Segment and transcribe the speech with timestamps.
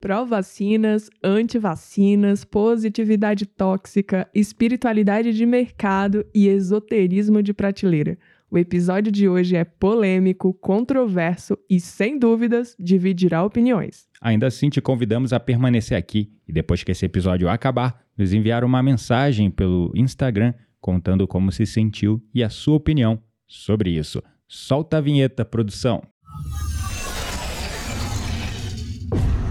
[0.00, 8.18] Pró-vacinas, anti-vacinas, positividade tóxica, espiritualidade de mercado e esoterismo de prateleira.
[8.50, 14.06] O episódio de hoje é polêmico, controverso e, sem dúvidas, dividirá opiniões.
[14.20, 18.64] Ainda assim, te convidamos a permanecer aqui e, depois que esse episódio acabar, nos enviar
[18.64, 24.22] uma mensagem pelo Instagram contando como se sentiu e a sua opinião sobre isso.
[24.46, 26.02] Solta a vinheta, produção!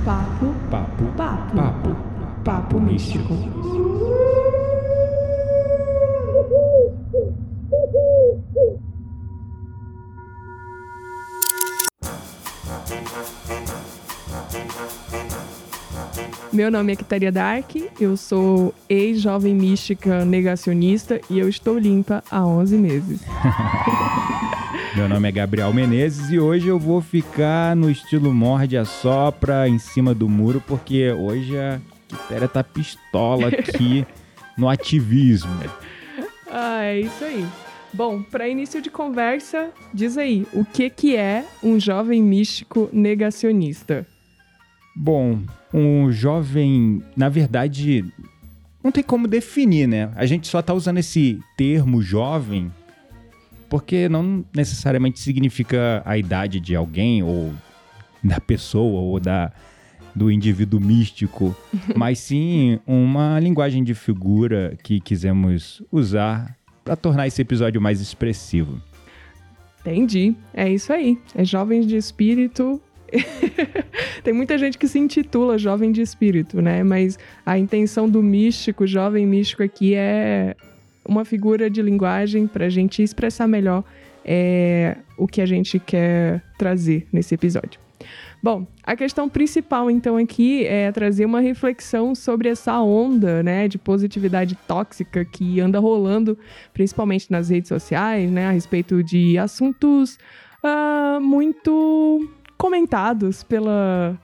[0.06, 1.96] Papo, Papo, papo, papo,
[2.44, 3.34] papo místico.
[16.54, 22.46] Meu nome é Kitaria Dark, eu sou ex-jovem mística negacionista e eu estou limpa há
[22.46, 23.22] 11 meses.
[24.96, 29.68] Meu nome é Gabriel Menezes e hoje eu vou ficar no estilo morde a sopra
[29.68, 34.08] em cima do muro porque hoje a Quitéria tá pistola aqui
[34.58, 35.52] no ativismo.
[36.50, 37.46] Ah, é isso aí.
[37.94, 44.08] Bom, para início de conversa, diz aí, o que que é um jovem místico negacionista?
[44.96, 45.42] Bom,
[45.74, 48.06] um jovem, na verdade,
[48.82, 50.10] não tem como definir, né?
[50.16, 52.72] A gente só tá usando esse termo jovem
[53.70, 57.54] porque não necessariamente significa a idade de alguém ou
[58.24, 59.52] da pessoa ou da
[60.16, 61.54] do indivíduo místico,
[61.94, 68.82] mas sim uma linguagem de figura que quisemos usar para tornar esse episódio mais expressivo.
[69.82, 70.36] Entendi.
[70.54, 71.20] É isso aí.
[71.36, 72.82] É jovens de espírito.
[74.24, 76.84] Tem muita gente que se intitula jovem de espírito, né?
[76.84, 80.56] Mas a intenção do místico, jovem místico aqui é
[81.08, 83.84] uma figura de linguagem para a gente expressar melhor
[84.24, 87.80] é, o que a gente quer trazer nesse episódio.
[88.42, 93.78] Bom, a questão principal então aqui é trazer uma reflexão sobre essa onda, né, de
[93.78, 96.38] positividade tóxica que anda rolando,
[96.74, 100.20] principalmente nas redes sociais, né, a respeito de assuntos
[100.64, 104.20] ah, muito comentados pela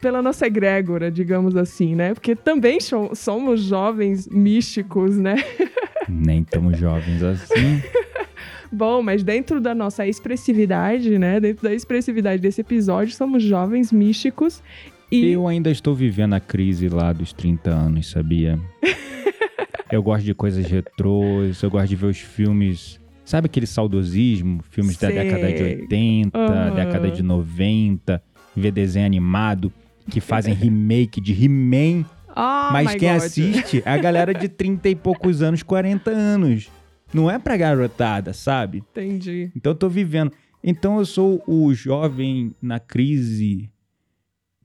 [0.00, 2.12] pela nossa egrégora, digamos assim, né?
[2.12, 2.78] Porque também
[3.14, 5.36] somos jovens místicos, né?
[6.08, 7.82] Nem tão jovens assim.
[8.70, 11.38] Bom, mas dentro da nossa expressividade, né?
[11.38, 14.62] Dentro da expressividade desse episódio, somos jovens místicos
[15.10, 15.30] e.
[15.30, 18.58] Eu ainda estou vivendo a crise lá dos 30 anos, sabia?
[19.92, 23.00] eu gosto de coisas retrôs, eu gosto de ver os filmes.
[23.24, 24.60] Sabe aquele saudosismo?
[24.70, 25.08] Filmes Sei.
[25.08, 26.74] da década de 80, Aham.
[26.74, 28.22] década de 90,
[28.54, 29.72] ver desenho animado,
[30.10, 32.04] que fazem remake de He-Man.
[32.34, 33.22] Ah, Mas quem God.
[33.22, 36.68] assiste é a galera de 30 e poucos anos, 40 anos.
[37.12, 38.78] Não é pra garotada, sabe?
[38.90, 39.52] Entendi.
[39.54, 40.32] Então eu tô vivendo.
[40.62, 43.70] Então eu sou o jovem na crise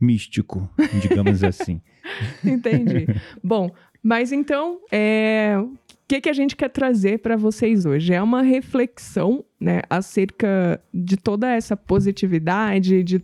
[0.01, 0.67] místico,
[1.01, 1.79] digamos assim.
[2.43, 3.05] Entendi.
[3.43, 3.69] Bom,
[4.01, 8.13] mas então, é, o que, que a gente quer trazer para vocês hoje?
[8.13, 13.19] É uma reflexão né, acerca de toda essa positividade, de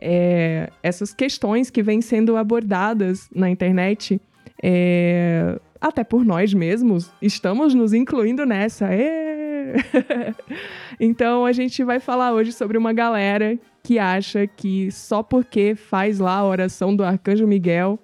[0.00, 4.20] todas essas questões que vêm sendo abordadas na internet,
[4.62, 7.10] é, até por nós mesmos.
[7.20, 8.92] Estamos nos incluindo nessa.
[8.94, 9.74] Ê!
[10.98, 16.18] então, a gente vai falar hoje sobre uma galera que acha que só porque faz
[16.18, 17.98] lá a oração do Arcanjo Miguel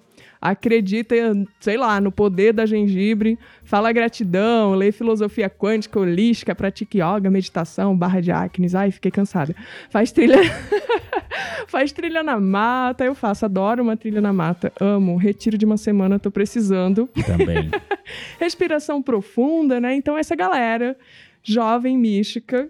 [0.49, 1.15] acredita,
[1.59, 7.97] sei lá, no poder da gengibre, fala gratidão, lê filosofia quântica, holística, pratica yoga, meditação,
[7.97, 8.75] barra de acnes.
[8.75, 9.55] Ai, fiquei cansada.
[9.89, 10.37] Faz trilha.
[11.67, 14.71] Faz trilha na mata, eu faço, adoro uma trilha na mata.
[14.79, 17.09] Amo, retiro de uma semana, tô precisando.
[17.25, 17.69] Também.
[18.39, 19.93] Respiração profunda, né?
[19.95, 20.95] Então, essa galera
[21.43, 22.69] jovem mística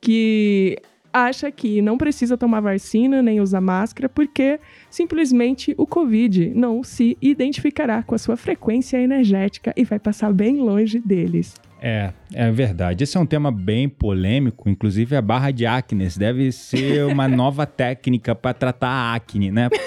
[0.00, 0.78] que
[1.26, 4.58] acha que não precisa tomar vacina nem usar máscara porque
[4.90, 10.58] simplesmente o Covid não se identificará com a sua frequência energética e vai passar bem
[10.58, 11.54] longe deles.
[11.80, 13.04] É, é verdade.
[13.04, 14.68] Esse é um tema bem polêmico.
[14.68, 19.68] Inclusive, a barra de acne deve ser uma nova técnica para tratar a acne, né?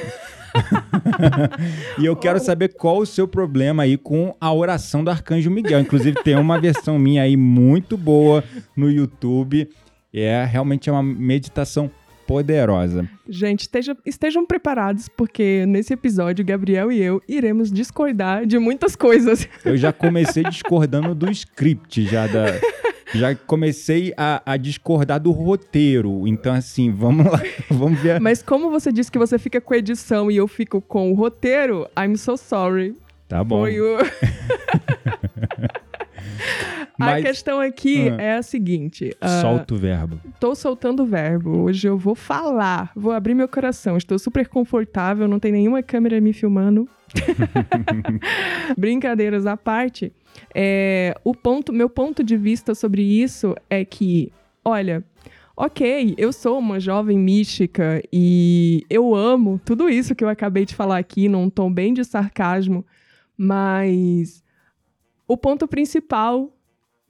[1.99, 5.79] e eu quero saber qual o seu problema aí com a oração do Arcanjo Miguel.
[5.79, 8.43] Inclusive, tem uma versão minha aí muito boa
[8.75, 9.69] no YouTube.
[10.13, 11.89] É realmente é uma meditação
[12.27, 13.09] poderosa.
[13.27, 19.47] Gente, esteja- estejam preparados porque nesse episódio Gabriel e eu iremos discordar de muitas coisas.
[19.65, 22.45] Eu já comecei discordando do script, já da.
[23.13, 26.25] Já comecei a, a discordar do roteiro.
[26.25, 28.21] Então, assim, vamos lá, vamos ver.
[28.21, 31.13] Mas como você disse que você fica com a edição e eu fico com o
[31.13, 32.95] roteiro, I'm so sorry.
[33.27, 33.59] Tá bom.
[33.63, 33.97] Foi o...
[37.01, 38.21] Mas- A questão aqui Ah.
[38.21, 39.15] é a seguinte.
[39.19, 40.19] ah, Solta o verbo.
[40.39, 41.63] Tô soltando o verbo.
[41.63, 43.97] Hoje eu vou falar, vou abrir meu coração.
[43.97, 46.87] Estou super confortável, não tem nenhuma câmera me filmando.
[48.77, 50.11] Brincadeiras à parte.
[50.53, 54.31] É, o ponto, meu ponto de vista sobre isso é que,
[54.63, 55.03] olha,
[55.55, 60.75] ok, eu sou uma jovem mística e eu amo tudo isso que eu acabei de
[60.75, 62.85] falar aqui num tom bem de sarcasmo,
[63.37, 64.43] mas
[65.27, 66.49] o ponto principal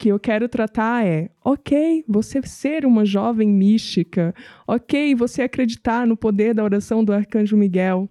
[0.02, 4.34] que eu quero tratar é: ok, você ser uma jovem mística,
[4.66, 8.08] ok, você acreditar no poder da oração do arcanjo Miguel,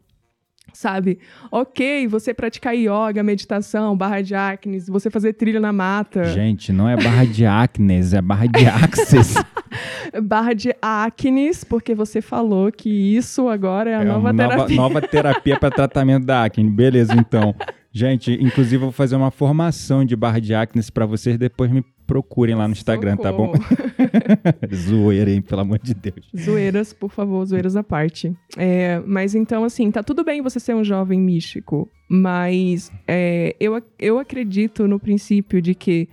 [0.72, 1.20] sabe?
[1.52, 6.88] Ok, você praticar yoga, meditação, barra de acnes, você fazer trilha na mata, Gente, não
[6.88, 9.34] é barra de acnes, é barra de axis.
[10.24, 14.76] barra de acnes, porque você falou que isso agora é a É nova uma terapia.
[14.78, 16.70] nova terapia para tratamento da acne.
[16.70, 17.54] Beleza, então.
[17.94, 21.84] Gente, inclusive eu vou fazer uma formação de barra de acne para vocês, depois me
[22.08, 23.54] procurem lá no Instagram, tá bom?
[23.54, 23.76] Socorro.
[24.74, 26.30] Zoeira, hein, pelo amor de Deus.
[26.38, 28.34] Zoeiras, por favor, zoeiras à parte.
[28.58, 33.82] É, mas então, assim, tá tudo bem você ser um jovem místico, mas é, eu,
[34.00, 36.08] eu acredito no princípio de que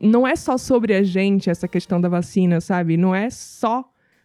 [0.00, 2.96] não é só sobre a gente essa questão da vacina, sabe?
[2.96, 3.84] Não é só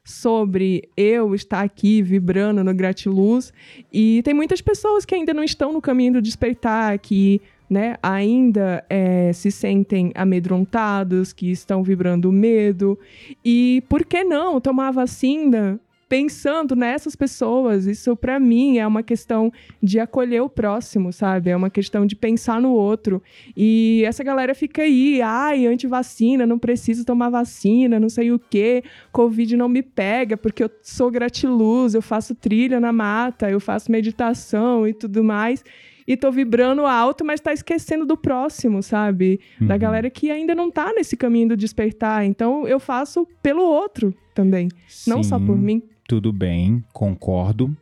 [0.10, 3.54] sobre eu estar aqui vibrando no gratiluz
[3.94, 8.84] e tem muitas pessoas que ainda não estão no caminho do despertar, que né, ainda
[8.90, 12.98] é, se sentem amedrontados, que estão vibrando medo.
[13.46, 15.80] E por que não tomar vacina
[16.10, 17.86] pensando nessas pessoas?
[17.86, 19.52] Isso, para mim, é uma questão
[19.82, 21.52] de acolher o próximo, sabe?
[21.52, 23.22] É uma questão de pensar no outro.
[23.56, 28.84] E essa galera fica aí, ai, antivacina, não preciso tomar vacina, não sei o quê,
[29.12, 33.92] Covid não me pega porque eu sou gratiluz, eu faço trilha na mata, eu faço
[33.92, 35.64] meditação e tudo mais.
[36.08, 39.40] E tô vibrando alto, mas tá esquecendo do próximo, sabe?
[39.62, 39.80] Da Uhum.
[39.80, 42.26] galera que ainda não tá nesse caminho do despertar.
[42.26, 44.70] Então eu faço pelo outro também,
[45.06, 45.84] não só Sim, por mim.
[46.10, 47.78] Tudo bem, concordo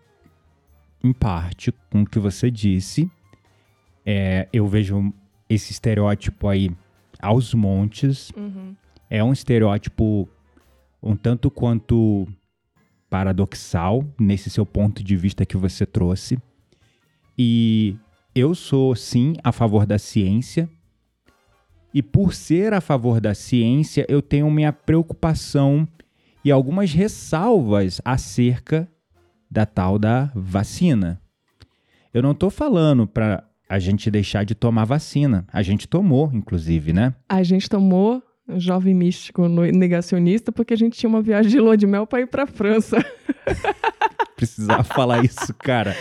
[1.02, 3.10] em parte com o que você disse.
[4.06, 5.14] É, eu vejo
[5.50, 6.70] esse estereótipo aí
[7.22, 8.30] aos montes.
[9.10, 10.28] É um estereótipo
[11.02, 12.28] um tanto quanto
[13.10, 16.38] paradoxal nesse seu ponto de vista que você trouxe.
[17.38, 17.96] E
[18.36, 20.70] eu sou sim a favor da ciência.
[21.94, 25.88] E por ser a favor da ciência, eu tenho minha preocupação
[26.48, 28.88] e algumas ressalvas acerca
[29.52, 31.22] da tal da vacina.
[32.14, 35.46] Eu não tô falando para a gente deixar de tomar vacina.
[35.52, 37.14] A gente tomou, inclusive, né?
[37.28, 38.24] A gente tomou
[38.56, 42.28] jovem místico negacionista porque a gente tinha uma viagem de lua de mel pra ir
[42.28, 42.98] pra França.
[44.36, 45.96] Precisava falar isso, cara.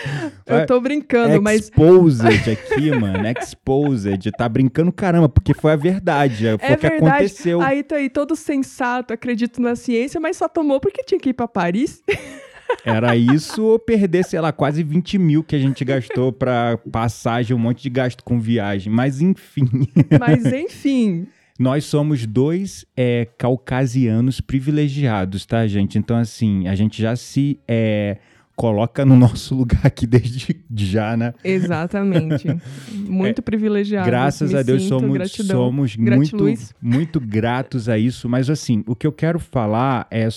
[0.45, 3.27] Eu tô brincando, mas Exposed aqui, mano.
[3.27, 4.31] Exposed.
[4.33, 6.45] Tá brincando caramba, porque foi a verdade.
[6.59, 7.07] Foi é o que verdade.
[7.07, 7.63] aconteceu.
[7.63, 11.33] Aí tá aí todo sensato, acredito na ciência, mas só tomou porque tinha que ir
[11.33, 12.03] pra Paris.
[12.85, 17.57] Era isso ou perder, sei lá, quase 20 mil que a gente gastou pra passagem,
[17.57, 18.93] um monte de gasto com viagem.
[18.93, 19.89] Mas enfim.
[20.21, 21.27] Mas enfim,
[21.59, 25.99] Nós somos dois é, caucasianos privilegiados, tá, gente?
[25.99, 28.19] Então, assim, a gente já se é,
[28.55, 31.33] coloca no nosso lugar aqui desde já, né?
[31.43, 32.47] exatamente.
[32.93, 34.07] Muito privilegiado.
[34.07, 35.57] Graças Me a Deus sinto, somos, gratidão.
[35.57, 36.75] somos muito, Gratiluz.
[36.83, 38.29] muito gratos a isso.
[38.29, 40.29] Mas, assim, o que eu quero falar é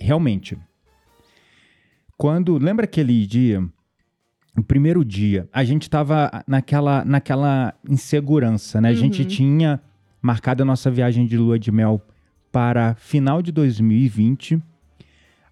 [0.00, 0.56] realmente.
[2.16, 2.58] Quando.
[2.58, 3.62] Lembra aquele dia?
[4.58, 8.88] O primeiro dia, a gente tava naquela, naquela insegurança, né?
[8.88, 9.28] A gente Uhum.
[9.28, 9.80] tinha
[10.26, 12.02] marcado a nossa viagem de lua de mel
[12.50, 14.60] para final de 2020.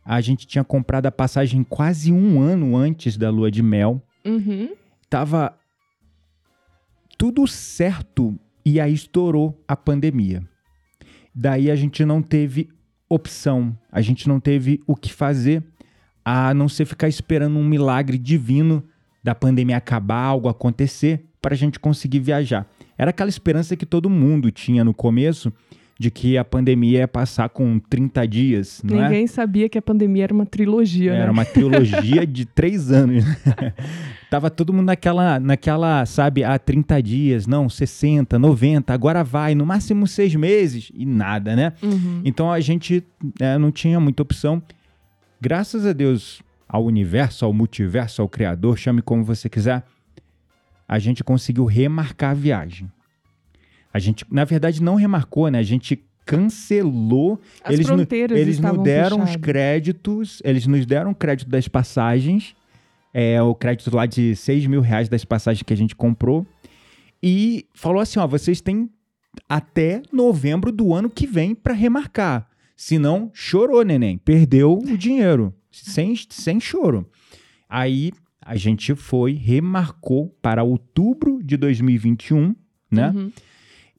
[0.04, 4.71] A gente tinha comprado a passagem quase um ano antes da lua de mel Uhum.
[5.09, 5.57] tava
[7.16, 10.43] tudo certo e aí estourou a pandemia.
[11.33, 12.69] Daí a gente não teve
[13.09, 15.62] opção, a gente não teve o que fazer
[16.25, 18.83] a não ser ficar esperando um milagre divino
[19.23, 22.66] da pandemia acabar, algo acontecer para a gente conseguir viajar.
[22.97, 25.53] Era aquela esperança que todo mundo tinha no começo
[25.99, 29.05] de que a pandemia ia passar com 30 dias, não é?
[29.05, 31.31] Ninguém sabia que a pandemia era uma trilogia, Era né?
[31.31, 33.25] uma trilogia de três anos.
[34.29, 39.65] Tava todo mundo naquela, naquela, sabe, há 30 dias, não, 60, 90, agora vai, no
[39.65, 41.73] máximo seis meses, e nada, né?
[41.81, 42.23] Uhum.
[42.25, 43.05] Então a gente
[43.39, 44.61] né, não tinha muita opção.
[45.41, 49.85] Graças a Deus, ao universo, ao multiverso, ao Criador, chame como você quiser,
[50.87, 52.91] a gente conseguiu remarcar a viagem.
[53.93, 55.59] A gente, na verdade, não remarcou, né?
[55.59, 60.85] A gente cancelou As eles no- fronteiras eles estavam nos deram os créditos, eles nos
[60.87, 62.55] deram o crédito das passagens,
[63.12, 66.47] é, o crédito lá de 6 mil reais das passagens que a gente comprou,
[67.23, 68.91] e falou assim, ó, vocês têm
[69.49, 72.49] até novembro do ano que vem para remarcar.
[72.76, 74.19] Senão, chorou, neném.
[74.19, 75.55] Perdeu o dinheiro.
[75.71, 77.09] Sem, sem choro.
[77.69, 78.12] Aí
[78.45, 82.55] a gente foi, remarcou para outubro de 2021,
[82.91, 83.13] né?
[83.15, 83.33] Uhum.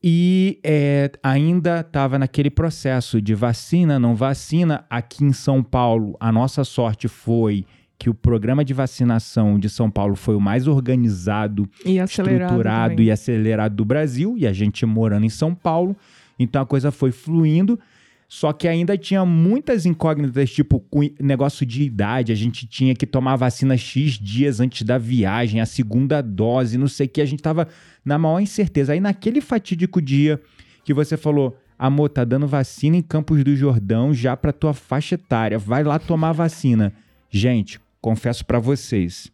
[0.08, 4.86] E é, ainda estava naquele processo de vacina, não vacina.
[4.88, 7.66] Aqui em São Paulo, a nossa sorte foi
[7.98, 13.08] que o programa de vacinação de São Paulo foi o mais organizado, e estruturado também.
[13.08, 15.96] e acelerado do Brasil, e a gente morando em São Paulo,
[16.38, 17.80] então a coisa foi fluindo.
[18.28, 20.84] Só que ainda tinha muitas incógnitas, tipo
[21.20, 25.66] negócio de idade, a gente tinha que tomar vacina X dias antes da viagem, a
[25.66, 27.68] segunda dose, não sei o que, a gente tava
[28.04, 28.94] na maior incerteza.
[28.94, 30.42] Aí naquele fatídico dia
[30.84, 35.16] que você falou, amor, tá dando vacina em Campos do Jordão já pra tua faixa
[35.16, 36.94] etária, vai lá tomar vacina.
[37.30, 39.32] Gente, confesso para vocês,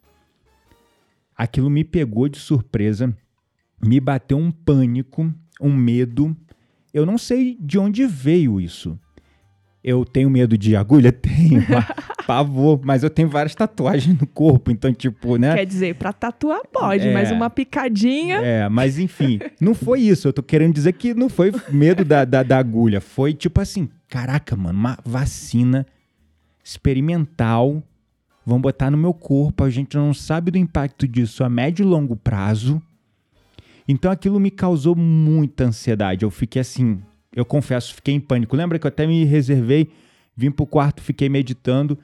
[1.36, 3.16] aquilo me pegou de surpresa,
[3.82, 6.36] me bateu um pânico, um medo,
[6.92, 8.98] eu não sei de onde veio isso.
[9.82, 11.10] Eu tenho medo de agulha?
[11.12, 11.62] Tenho.
[12.26, 15.54] pavor, mas eu tenho várias tatuagens no corpo, então, tipo, né?
[15.54, 18.36] Quer dizer, pra tatuar pode, é, mas uma picadinha.
[18.36, 20.28] É, mas enfim, não foi isso.
[20.28, 23.00] Eu tô querendo dizer que não foi medo da, da, da agulha.
[23.00, 25.86] Foi tipo assim: caraca, mano, uma vacina
[26.64, 27.82] experimental.
[28.44, 31.86] Vão botar no meu corpo, a gente não sabe do impacto disso a médio e
[31.86, 32.82] longo prazo.
[33.92, 36.24] Então aquilo me causou muita ansiedade.
[36.24, 37.02] Eu fiquei assim,
[37.36, 38.56] eu confesso, fiquei em pânico.
[38.56, 39.90] Lembra que eu até me reservei,
[40.34, 41.98] vim pro quarto, fiquei meditando.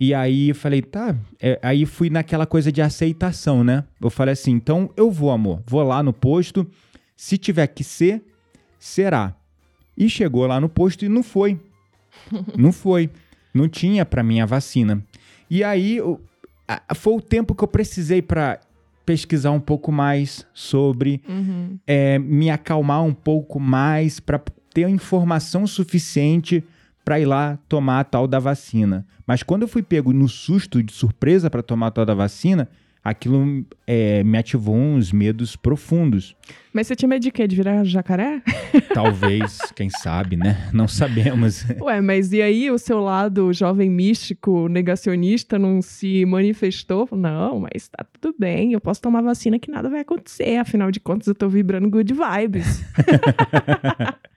[0.00, 1.14] E aí eu falei, tá.
[1.38, 3.84] É, aí fui naquela coisa de aceitação, né?
[4.00, 5.62] Eu falei assim, então eu vou, amor.
[5.66, 6.66] Vou lá no posto.
[7.14, 8.22] Se tiver que ser,
[8.78, 9.36] será.
[9.98, 11.60] E chegou lá no posto e não foi.
[12.56, 13.10] não foi.
[13.52, 15.04] Não tinha para mim a vacina.
[15.50, 16.18] E aí eu,
[16.94, 18.60] foi o tempo que eu precisei para
[19.08, 21.78] pesquisar um pouco mais sobre, uhum.
[21.86, 24.38] é, me acalmar um pouco mais para
[24.74, 26.62] ter informação suficiente
[27.02, 29.06] para ir lá tomar a tal da vacina.
[29.26, 32.68] Mas quando eu fui pego no susto de surpresa para tomar a tal da vacina,
[33.02, 36.36] aquilo é, me ativou uns medos profundos.
[36.72, 37.46] Mas você tinha medo de quê?
[37.46, 38.42] De virar jacaré?
[38.94, 40.68] Talvez, quem sabe, né?
[40.72, 41.64] Não sabemos.
[41.80, 47.08] Ué, mas e aí o seu lado jovem místico, negacionista, não se manifestou?
[47.12, 50.56] Não, mas tá tudo bem, eu posso tomar vacina que nada vai acontecer.
[50.56, 52.84] Afinal de contas, eu tô vibrando good vibes.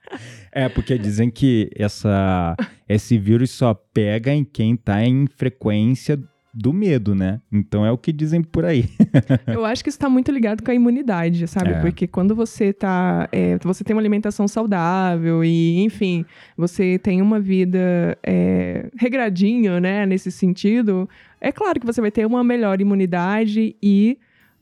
[0.51, 2.55] É, porque dizem que essa,
[2.87, 6.21] esse vírus só pega em quem tá em frequência
[6.53, 7.41] do medo, né?
[7.51, 8.89] Então é o que dizem por aí.
[9.47, 11.71] Eu acho que isso está muito ligado com a imunidade, sabe?
[11.71, 11.81] É.
[11.81, 13.29] Porque quando você tá.
[13.31, 16.25] É, você tem uma alimentação saudável e, enfim,
[16.57, 20.05] você tem uma vida é, regradinha, né?
[20.05, 24.17] Nesse sentido, é claro que você vai ter uma melhor imunidade e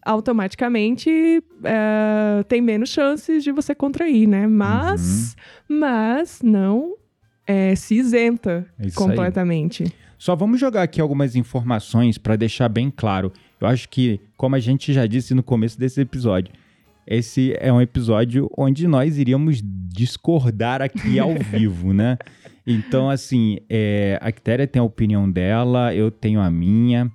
[0.05, 4.48] automaticamente é, tem menos chances de você contrair, né?
[4.48, 5.36] Mas,
[5.69, 5.79] uhum.
[5.79, 6.96] mas não
[7.48, 9.84] é, se isenta é completamente.
[9.84, 10.08] Aí.
[10.19, 13.31] Só vamos jogar aqui algumas informações para deixar bem claro.
[13.59, 16.53] Eu acho que, como a gente já disse no começo desse episódio,
[17.07, 22.17] esse é um episódio onde nós iríamos discordar aqui ao vivo, né?
[22.67, 27.09] Então, assim, é, a Quitéria tem a opinião dela, eu tenho a minha.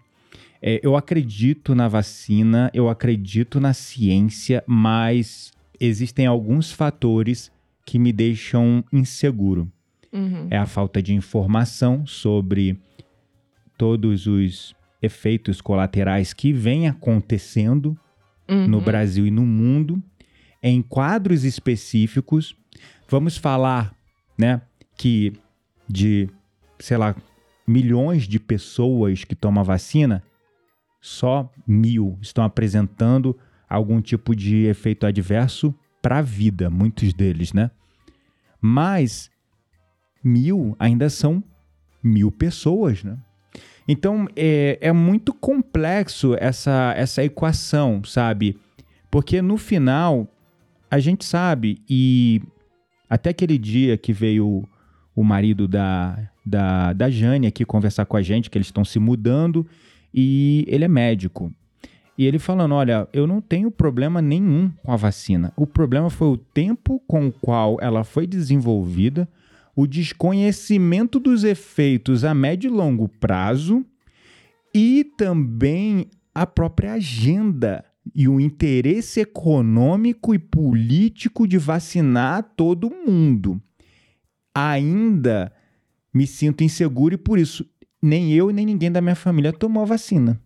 [0.62, 7.52] É, eu acredito na vacina, eu acredito na ciência, mas existem alguns fatores
[7.84, 9.70] que me deixam inseguro.
[10.14, 10.47] Uhum.
[10.49, 12.78] É a falta de informação sobre
[13.76, 17.99] todos os efeitos colaterais que vêm acontecendo
[18.49, 18.68] uhum.
[18.68, 20.00] no Brasil e no mundo,
[20.62, 22.56] em quadros específicos.
[23.09, 23.92] Vamos falar,
[24.38, 24.62] né,
[24.97, 25.33] que
[25.88, 26.30] de,
[26.78, 27.16] sei lá,
[27.66, 30.23] milhões de pessoas que tomam vacina,
[31.00, 33.37] só mil estão apresentando
[33.68, 37.71] algum tipo de efeito adverso para a vida, muitos deles, né?
[38.61, 39.30] Mas
[40.25, 41.45] mil ainda são
[42.02, 43.16] mil pessoas, né?
[43.87, 48.59] Então é, é muito complexo essa, essa equação, sabe?
[49.11, 50.26] Porque no final
[50.90, 52.40] a gente sabe, e
[53.09, 54.66] até aquele dia que veio
[55.14, 58.99] o marido da, da, da Jane aqui conversar com a gente, que eles estão se
[58.99, 59.66] mudando,
[60.12, 61.52] e ele é médico.
[62.16, 65.52] E ele falando: Olha, eu não tenho problema nenhum com a vacina.
[65.57, 69.28] O problema foi o tempo com o qual ela foi desenvolvida,
[69.76, 73.85] o desconhecimento dos efeitos a médio e longo prazo
[74.75, 83.61] e também a própria agenda e o interesse econômico e político de vacinar todo mundo.
[84.54, 85.52] Ainda
[86.12, 87.66] me sinto inseguro e por isso
[88.02, 90.40] nem eu nem ninguém da minha família tomou a vacina.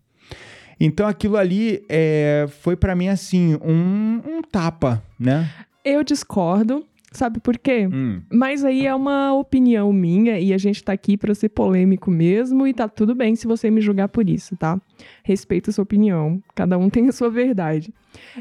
[0.79, 5.51] Então aquilo ali é, foi para mim assim um, um tapa, né?
[5.83, 6.85] Eu discordo.
[7.11, 7.87] Sabe por quê?
[7.91, 8.21] Hum.
[8.31, 12.67] Mas aí é uma opinião minha e a gente tá aqui pra ser polêmico mesmo
[12.67, 14.79] e tá tudo bem se você me julgar por isso, tá?
[15.23, 16.41] Respeito a sua opinião.
[16.53, 17.93] Cada um tem a sua verdade.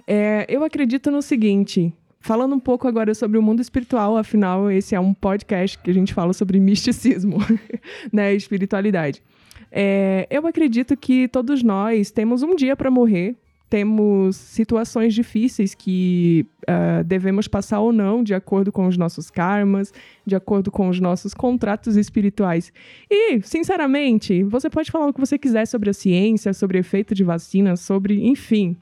[0.07, 1.93] É, eu acredito no seguinte.
[2.21, 5.95] Falando um pouco agora sobre o mundo espiritual, afinal, esse é um podcast que a
[5.95, 7.39] gente fala sobre misticismo,
[8.13, 8.35] né?
[8.35, 9.23] Espiritualidade.
[9.71, 13.37] É, eu acredito que todos nós temos um dia para morrer,
[13.69, 19.93] temos situações difíceis que uh, devemos passar ou não, de acordo com os nossos karmas,
[20.25, 22.73] de acordo com os nossos contratos espirituais.
[23.11, 27.25] E, sinceramente, você pode falar o que você quiser sobre a ciência, sobre efeito de
[27.25, 28.77] vacina, sobre, enfim.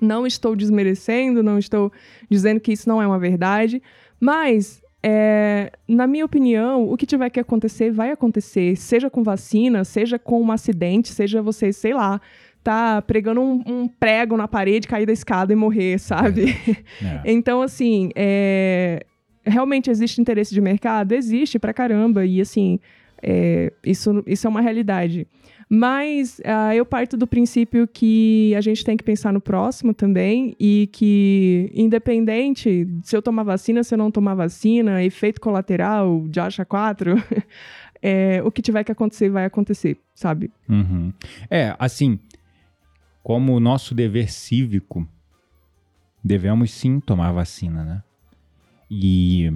[0.00, 1.92] Não estou desmerecendo, não estou
[2.30, 3.82] dizendo que isso não é uma verdade,
[4.20, 8.76] mas é, na minha opinião, o que tiver que acontecer, vai acontecer.
[8.76, 12.20] Seja com vacina, seja com um acidente, seja você, sei lá,
[12.66, 16.56] tá pregando um, um, prego na parede, cair da escada e morrer, sabe?
[17.02, 17.32] É.
[17.32, 19.04] Então, assim, é...
[19.44, 21.12] realmente existe interesse de mercado?
[21.12, 22.24] Existe pra caramba.
[22.24, 22.80] E, assim,
[23.22, 23.72] é...
[23.84, 25.26] Isso, isso é uma realidade.
[25.68, 30.54] Mas uh, eu parto do princípio que a gente tem que pensar no próximo também
[30.60, 36.38] e que, independente se eu tomar vacina, se eu não tomar vacina, efeito colateral de
[36.38, 37.16] acha 4,
[38.00, 40.52] é, o que tiver que acontecer vai acontecer, sabe?
[40.68, 41.12] Uhum.
[41.50, 42.20] É, assim,
[43.26, 45.04] como nosso dever cívico,
[46.22, 48.02] devemos sim tomar vacina, né?
[48.88, 49.52] E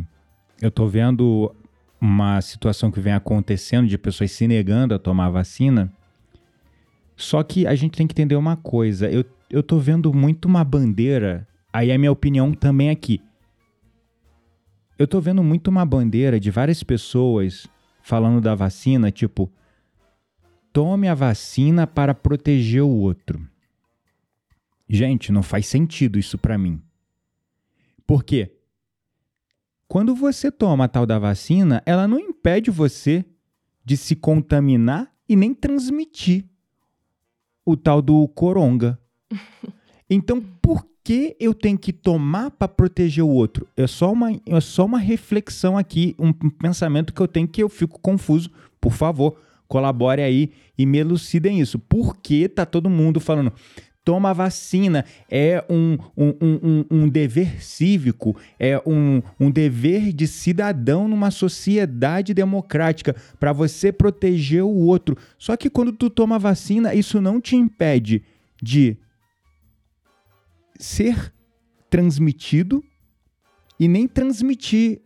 [0.61, 1.55] eu tô vendo
[2.01, 5.89] uma situação que vem acontecendo de pessoas se negando a tomar vacina.
[7.15, 9.09] Só que a gente tem que entender uma coisa.
[9.09, 11.47] Eu, eu tô vendo muito uma bandeira.
[11.73, 13.23] Aí é a minha opinião também aqui.
[14.99, 17.69] Eu tô vendo muito uma bandeira de várias pessoas
[18.03, 19.49] falando da vacina, tipo,
[20.73, 23.49] tome a vacina para proteger o outro.
[24.93, 26.83] Gente, não faz sentido isso para mim.
[28.05, 28.51] Por quê?
[29.87, 33.25] Quando você toma a tal da vacina, ela não impede você
[33.85, 36.45] de se contaminar e nem transmitir
[37.65, 38.99] o tal do coronga.
[40.13, 43.69] Então, por que eu tenho que tomar para proteger o outro?
[43.77, 47.69] É só uma, é só uma reflexão aqui, um pensamento que eu tenho que eu
[47.69, 48.51] fico confuso.
[48.81, 51.79] Por favor, colabore aí e me elucidem isso.
[51.79, 53.53] Por que tá todo mundo falando
[54.05, 61.07] toma vacina, é um, um, um, um, dever cívico, é um, um dever de cidadão
[61.07, 65.17] numa sociedade democrática para você proteger o outro.
[65.39, 68.23] Só que quando tu toma vacina, isso não te impede
[68.63, 68.97] de
[70.79, 71.33] ser
[71.89, 72.83] transmitido
[73.79, 75.01] e nem transmitir.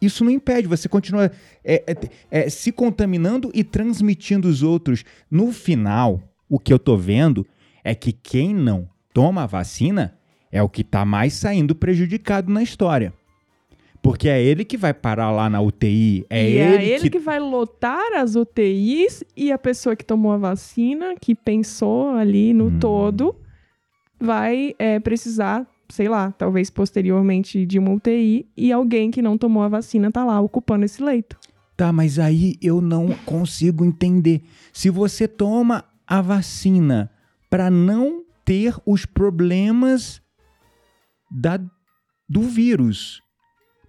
[0.00, 1.30] Isso não impede, você continua
[1.64, 1.96] é, é,
[2.28, 5.04] é, se contaminando e transmitindo os outros.
[5.30, 7.46] No final, o que eu tô vendo
[7.84, 10.16] é que quem não toma a vacina
[10.50, 13.12] é o que está mais saindo prejudicado na história.
[14.02, 16.26] Porque é ele que vai parar lá na UTI.
[16.28, 17.10] É e ele, é ele que...
[17.10, 17.18] que...
[17.20, 22.66] vai lotar as UTIs e a pessoa que tomou a vacina, que pensou ali no
[22.66, 22.78] hum.
[22.80, 23.36] todo,
[24.20, 29.62] vai é, precisar, sei lá, talvez posteriormente de uma UTI e alguém que não tomou
[29.62, 31.38] a vacina tá lá ocupando esse leito.
[31.76, 34.42] Tá, mas aí eu não consigo entender.
[34.72, 37.10] Se você toma a vacina
[37.52, 40.22] para não ter os problemas
[41.30, 41.60] da,
[42.26, 43.20] do vírus.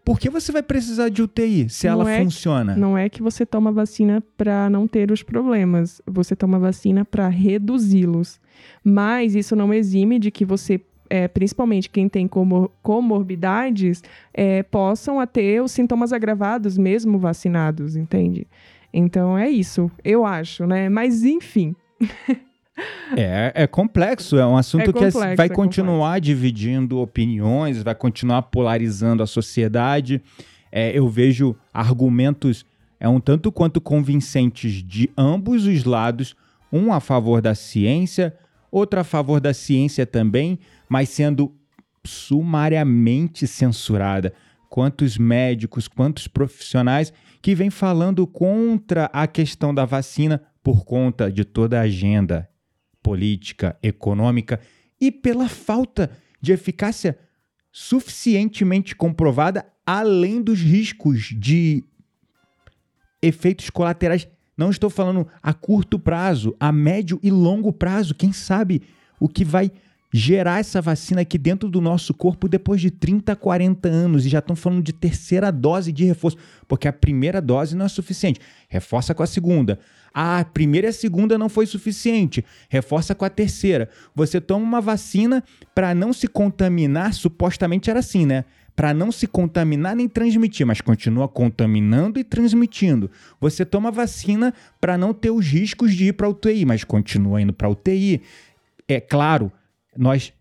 [0.04, 2.76] Por que você vai precisar de UTI se não ela é, funciona?
[2.76, 6.02] Não é que você toma vacina para não ter os problemas.
[6.06, 8.38] Você toma vacina para reduzi-los.
[8.84, 15.26] Mas isso não exime de que você, é, principalmente quem tem comor comorbidades, é, possam
[15.26, 18.46] ter os sintomas agravados mesmo vacinados, entende?
[18.94, 20.90] Então é isso, eu acho, né?
[20.90, 21.74] Mas enfim.
[23.18, 27.96] É, é complexo, é um assunto é complexo, que vai é continuar dividindo opiniões, vai
[27.96, 30.22] continuar polarizando a sociedade.
[30.72, 32.66] É, eu vejo argumentos
[33.00, 36.36] é um tanto quanto convincentes de ambos os lados,
[36.72, 38.34] um a favor da ciência,
[38.72, 41.54] outro a favor da ciência também, mas sendo
[42.06, 44.34] sumariamente censurada.
[44.70, 51.44] Quantos médicos, quantos profissionais que vêm falando contra a questão da vacina por conta de
[51.44, 52.50] toda a agenda
[53.04, 54.60] política, econômica
[55.00, 56.10] e pela falta
[56.42, 57.20] de eficácia
[57.72, 61.84] suficientemente comprovada, além dos riscos de
[63.22, 64.28] efeitos colaterais.
[64.56, 68.16] Não estou falando a curto prazo, a médio e longo prazo.
[68.16, 68.84] Quem sabe
[69.20, 69.72] o que vai
[70.14, 74.38] gerar essa vacina aqui dentro do nosso corpo depois de 30, 40 anos e já
[74.38, 76.38] estão falando de terceira dose de reforço,
[76.68, 78.40] porque a primeira dose não é suficiente.
[78.70, 79.80] Reforça com a segunda.
[80.14, 82.46] A primeira e a segunda não foi suficiente.
[82.70, 83.90] Reforça com a terceira.
[84.14, 88.46] Você toma uma vacina para não se contaminar, supostamente era assim, né?
[88.76, 93.10] para não se contaminar nem transmitir, mas continua contaminando e transmitindo.
[93.40, 97.54] Você toma vacina para não ter os riscos de ir para UTI, mas continua indo
[97.54, 98.22] para UTI.
[98.88, 99.52] É claro,
[99.96, 100.34] nós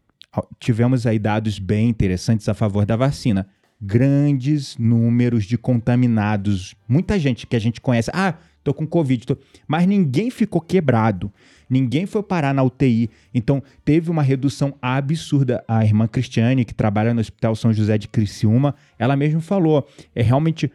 [0.59, 3.47] tivemos aí dados bem interessantes a favor da vacina.
[3.81, 8.11] Grandes números de contaminados, muita gente que a gente conhece.
[8.15, 9.37] Ah, tô com Covid, tô...
[9.67, 11.33] mas ninguém ficou quebrado.
[11.69, 13.09] Ninguém foi parar na UTI.
[13.33, 15.65] Então, teve uma redução absurda.
[15.67, 19.87] A irmã Cristiane, que trabalha no Hospital São José de Criciúma, ela mesmo falou.
[20.15, 20.71] É realmente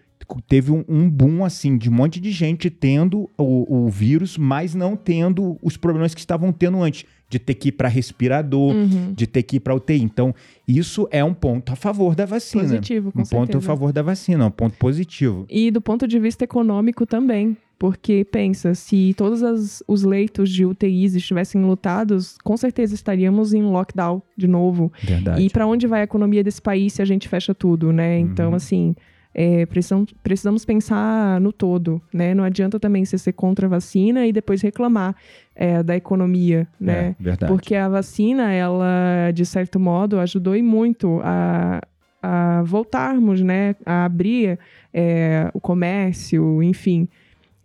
[0.47, 4.75] teve um, um, boom assim de um monte de gente tendo o, o, vírus, mas
[4.75, 9.13] não tendo os problemas que estavam tendo antes, de ter que ir para respirador, uhum.
[9.13, 10.01] de ter que ir para UTI.
[10.01, 10.33] Então,
[10.67, 12.63] isso é um ponto a favor da vacina.
[12.63, 13.45] Positivo, com um certeza.
[13.45, 15.45] ponto a favor da vacina, um ponto positivo.
[15.49, 21.15] E do ponto de vista econômico também, porque pensa, se todos os leitos de UTIs
[21.15, 24.91] estivessem lotados, com certeza estaríamos em lockdown de novo.
[25.01, 25.43] Verdade.
[25.43, 28.17] E para onde vai a economia desse país se a gente fecha tudo, né?
[28.17, 28.55] Então, uhum.
[28.55, 28.95] assim,
[29.33, 32.33] é, precisamos, precisamos pensar no todo, né?
[32.33, 35.15] Não adianta também você ser contra a vacina e depois reclamar
[35.55, 37.15] é, da economia, né?
[37.19, 37.51] É, verdade.
[37.51, 41.79] Porque a vacina, ela, de certo modo, ajudou e muito a,
[42.23, 43.75] a voltarmos, né?
[43.85, 44.57] A abrir
[44.91, 47.07] é, o comércio, enfim.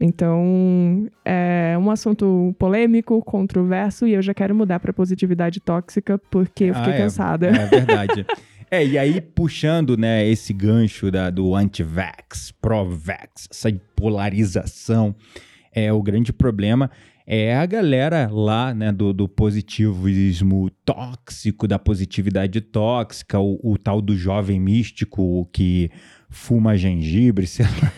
[0.05, 6.65] Então, é um assunto polêmico, controverso, e eu já quero mudar para positividade tóxica, porque
[6.65, 7.47] eu fiquei ah, é, cansada.
[7.47, 8.27] É verdade.
[8.69, 15.15] é, e aí, puxando né, esse gancho da, do anti-vax, pro-vax, essa polarização,
[15.73, 16.91] é o grande problema
[17.27, 24.03] é a galera lá, né, do, do positivismo tóxico, da positividade tóxica, o, o tal
[24.03, 25.91] do jovem místico que
[26.33, 27.93] fuma gengibre, sei lá,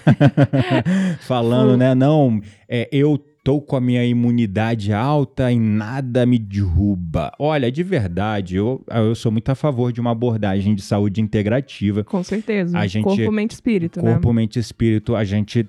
[1.23, 1.95] falando, né?
[1.95, 7.31] Não, é, eu tô com a minha imunidade alta e nada me derruba.
[7.39, 12.03] Olha, de verdade, eu, eu sou muito a favor de uma abordagem de saúde integrativa.
[12.03, 12.77] Com certeza.
[12.77, 14.15] A gente, corpo, mente, espírito, corpo, né?
[14.15, 15.15] Corpo, mente, espírito.
[15.15, 15.69] A gente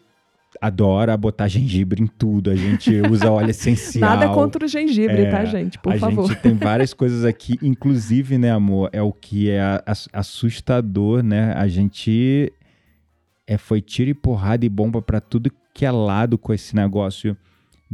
[0.61, 2.49] adora botar gengibre em tudo.
[2.49, 4.09] A gente usa óleo essencial.
[4.09, 5.79] Nada contra o gengibre, tá, é, tá, gente?
[5.79, 6.25] Por a favor.
[6.25, 11.53] A gente tem várias coisas aqui, inclusive, né, amor, é o que é assustador, né?
[11.53, 12.51] A gente
[13.47, 17.35] é, foi tiro e porrada e bomba para tudo que é lado com esse negócio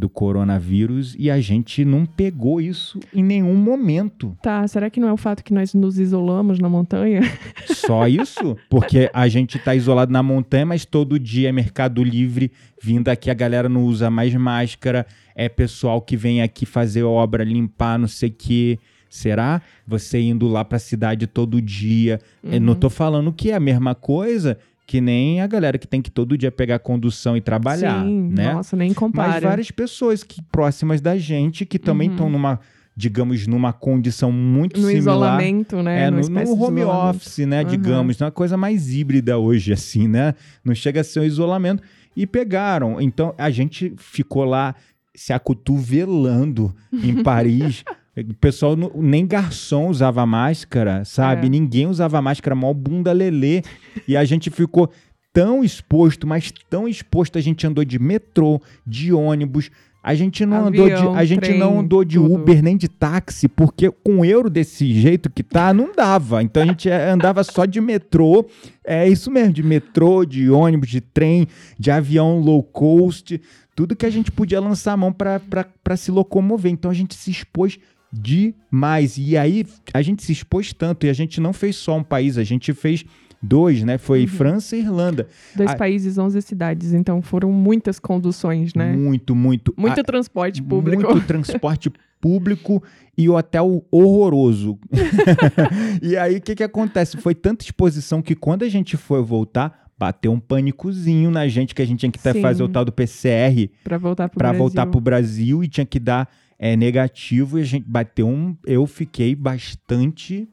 [0.01, 4.35] do coronavírus e a gente não pegou isso em nenhum momento.
[4.41, 7.21] Tá, será que não é o fato que nós nos isolamos na montanha?
[7.69, 8.57] Só isso?
[8.67, 13.29] Porque a gente tá isolado na montanha, mas todo dia é Mercado Livre vindo aqui,
[13.29, 18.07] a galera não usa mais máscara, é pessoal que vem aqui fazer obra, limpar, não
[18.07, 18.79] sei o quê.
[19.07, 19.61] Será?
[19.85, 22.19] Você indo lá para a cidade todo dia.
[22.41, 22.53] Uhum.
[22.53, 24.57] Eu não tô falando que é a mesma coisa,
[24.91, 28.51] que nem a galera que tem que todo dia pegar condução e trabalhar, Sim, né?
[28.51, 29.29] Nossa, nem compara.
[29.29, 32.33] Mas várias pessoas que próximas da gente que também estão uhum.
[32.33, 32.59] numa
[32.93, 34.99] digamos, numa condição muito no similar.
[34.99, 36.07] isolamento, né?
[36.07, 37.61] É, no, no home office, né?
[37.61, 37.69] Uhum.
[37.69, 40.35] Digamos, uma coisa mais híbrida hoje, assim, né?
[40.61, 41.81] Não chega a ser um isolamento.
[42.13, 42.99] E pegaram.
[42.99, 44.75] Então, a gente ficou lá
[45.15, 47.85] se acotovelando em Paris
[48.17, 51.47] o pessoal nem garçom usava máscara, sabe?
[51.47, 51.49] É.
[51.49, 53.61] Ninguém usava máscara, mó bunda lelê.
[54.07, 54.89] e a gente ficou
[55.33, 57.37] tão exposto, mas tão exposto.
[57.37, 59.71] A gente andou de metrô, de ônibus.
[60.03, 62.33] A gente não Avião, andou de, a gente trem, não andou de tudo.
[62.33, 66.41] Uber nem de táxi, porque com euro desse jeito que tá, não dava.
[66.41, 68.45] Então a gente andava só de metrô.
[68.83, 71.47] É isso mesmo, de metrô, de ônibus, de trem,
[71.77, 73.39] de avião low cost,
[73.75, 76.71] tudo que a gente podia lançar a mão para se locomover.
[76.71, 77.77] Então a gente se expôs
[78.11, 79.17] demais.
[79.17, 82.37] E aí a gente se expôs tanto e a gente não fez só um país,
[82.37, 83.05] a gente fez
[83.41, 83.97] dois, né?
[83.97, 84.27] Foi uhum.
[84.27, 85.27] França e Irlanda.
[85.55, 85.75] Dois a...
[85.75, 86.93] países, 11 cidades.
[86.93, 88.95] Então foram muitas conduções, né?
[88.95, 89.73] Muito, muito.
[89.77, 90.03] Muito a...
[90.03, 91.03] transporte público.
[91.03, 92.83] Muito transporte público
[93.17, 94.77] e o hotel horroroso.
[96.01, 97.17] e aí o que, que acontece?
[97.17, 101.81] Foi tanta exposição que quando a gente foi voltar, bateu um pânicozinho na gente que
[101.81, 105.63] a gente tinha que fazer o tal do PCR para voltar para voltar pro Brasil
[105.63, 106.27] e tinha que dar
[106.61, 108.55] é negativo e a gente bateu um.
[108.63, 110.47] Eu fiquei bastante.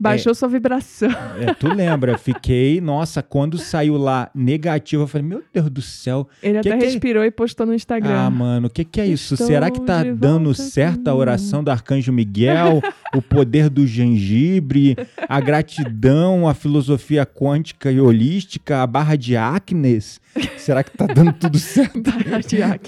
[0.00, 1.10] Baixou é, sua vibração.
[1.38, 2.16] É, tu lembra?
[2.16, 6.26] Fiquei, nossa, quando saiu lá negativo, eu falei, meu Deus do céu.
[6.42, 7.26] Ele que até que é respirou é...
[7.26, 8.10] e postou no Instagram.
[8.10, 9.34] Ah, mano, o que, que é isso?
[9.34, 12.80] Estou Será que tá dando certo a oração do Arcanjo Miguel,
[13.16, 14.96] o poder do gengibre,
[15.28, 20.20] a gratidão, a filosofia quântica e holística, a barra de Acnes?
[20.56, 22.10] Será que tá dando tudo certo?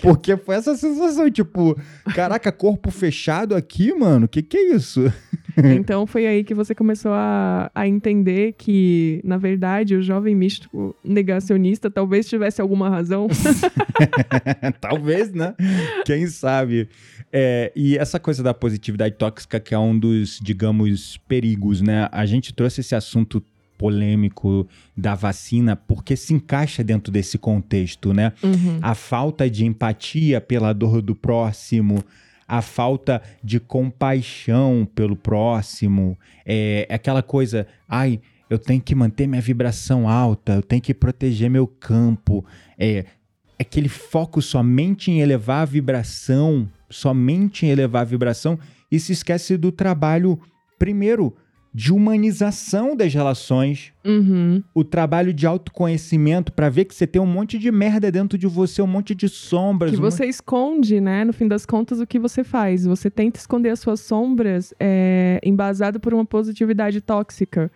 [0.01, 1.79] Porque foi essa sensação, tipo,
[2.15, 5.13] caraca, corpo fechado aqui, mano, o que que é isso?
[5.55, 10.97] Então foi aí que você começou a, a entender que, na verdade, o jovem místico
[11.05, 13.29] negacionista talvez tivesse alguma razão.
[14.81, 15.55] talvez, né?
[16.07, 16.89] Quem sabe?
[17.33, 22.09] É, e essa coisa da positividade tóxica, que é um dos, digamos, perigos, né?
[22.13, 23.43] A gente trouxe esse assunto
[23.77, 28.33] polêmico da vacina, porque se encaixa dentro desse contexto, né?
[28.43, 28.79] Uhum.
[28.81, 32.05] A falta de empatia pela dor do próximo,
[32.47, 39.41] a falta de compaixão pelo próximo, é aquela coisa, ai, eu tenho que manter minha
[39.41, 42.45] vibração alta, eu tenho que proteger meu campo,
[42.79, 43.07] é
[43.59, 48.59] aquele foco somente em elevar a vibração, somente em elevar a vibração
[48.93, 50.39] e se esquece do trabalho
[50.79, 51.35] primeiro
[51.75, 54.63] de humanização das relações, Uhum.
[54.75, 58.47] o trabalho de autoconhecimento para ver que você tem um monte de merda dentro de
[58.47, 59.91] você, um monte de sombras.
[59.91, 61.25] Que um você esconde, né?
[61.25, 62.85] No fim das contas, o que você faz?
[62.85, 67.73] Você tenta esconder as suas sombras é, embasado por uma positividade tóxica,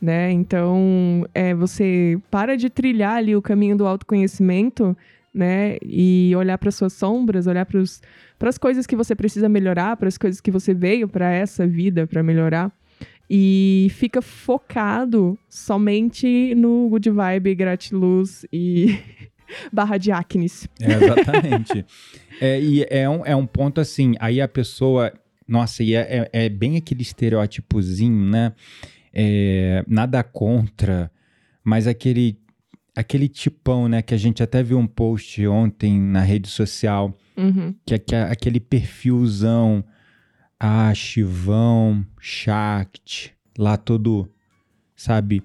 [0.00, 0.30] né?
[0.30, 4.96] Então, é, você para de trilhar ali o caminho do autoconhecimento,
[5.32, 5.76] né?
[5.82, 10.18] E olhar para suas sombras, olhar para as coisas que você precisa melhorar, para as
[10.18, 12.72] coisas que você veio para essa vida para melhorar.
[13.32, 18.98] E fica focado somente no good vibe, gratiluz e
[19.72, 20.68] barra de acnes.
[20.80, 21.86] É, exatamente.
[22.40, 25.12] é, e é um, é um ponto assim, aí a pessoa.
[25.46, 28.52] Nossa, e é, é, é bem aquele estereótipozinho, né?
[29.12, 31.10] É, nada contra,
[31.62, 32.36] mas aquele,
[33.00, 34.02] aquele tipão, né?
[34.02, 37.74] Que a gente até viu um post ontem na rede social, Uhum.
[37.86, 39.84] que é é aquele perfilzão,
[40.58, 44.28] ah, Chivão, Shakt, lá todo,
[44.94, 45.42] sabe,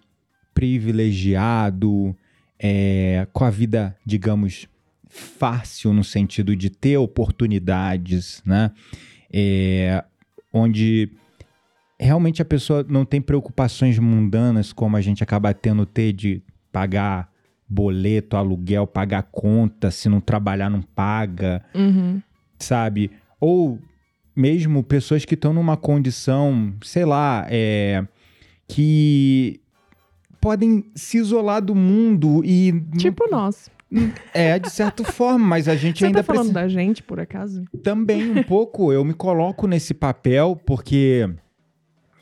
[0.54, 2.16] privilegiado,
[2.60, 4.68] é, com a vida, digamos,
[5.10, 8.72] fácil no sentido de ter oportunidades, né?
[9.32, 10.04] É,
[10.54, 11.10] onde
[12.00, 16.42] realmente a pessoa não tem preocupações mundanas como a gente acaba tendo ter de
[16.72, 17.30] pagar
[17.68, 22.22] boleto, aluguel, pagar conta, se não trabalhar não paga, Uhum.
[22.60, 23.12] sabe?
[23.40, 23.80] Ou
[24.36, 28.06] mesmo pessoas que estão numa condição, sei lá, é,
[28.68, 29.60] que
[30.42, 33.70] podem se isolar do mundo e não- Tipo nós.
[34.34, 37.20] é de certa forma, mas a gente Você ainda tá falando precisa da gente, por
[37.20, 37.64] acaso?
[37.84, 38.92] também um pouco.
[38.94, 41.30] Eu me coloco nesse papel porque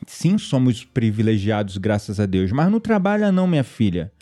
[0.06, 4.12] sim, somos privilegiados, graças a Deus, mas não trabalha não, minha filha,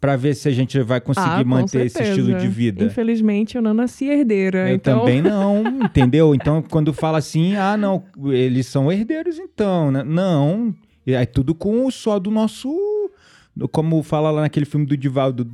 [0.00, 2.20] Pra ver se a gente vai conseguir Ah, manter esse certeza.
[2.20, 2.84] estilo de vida.
[2.84, 4.70] Infelizmente, eu não nasci herdeira.
[4.70, 5.00] Eu então...
[5.00, 6.34] também não, entendeu?
[6.34, 10.02] Então, quando fala assim, ah, não, eles são herdeiros, então, né?
[10.02, 10.74] Não,
[11.06, 12.74] é tudo com o só do nosso.
[13.72, 15.46] Como fala lá naquele filme do Divaldo,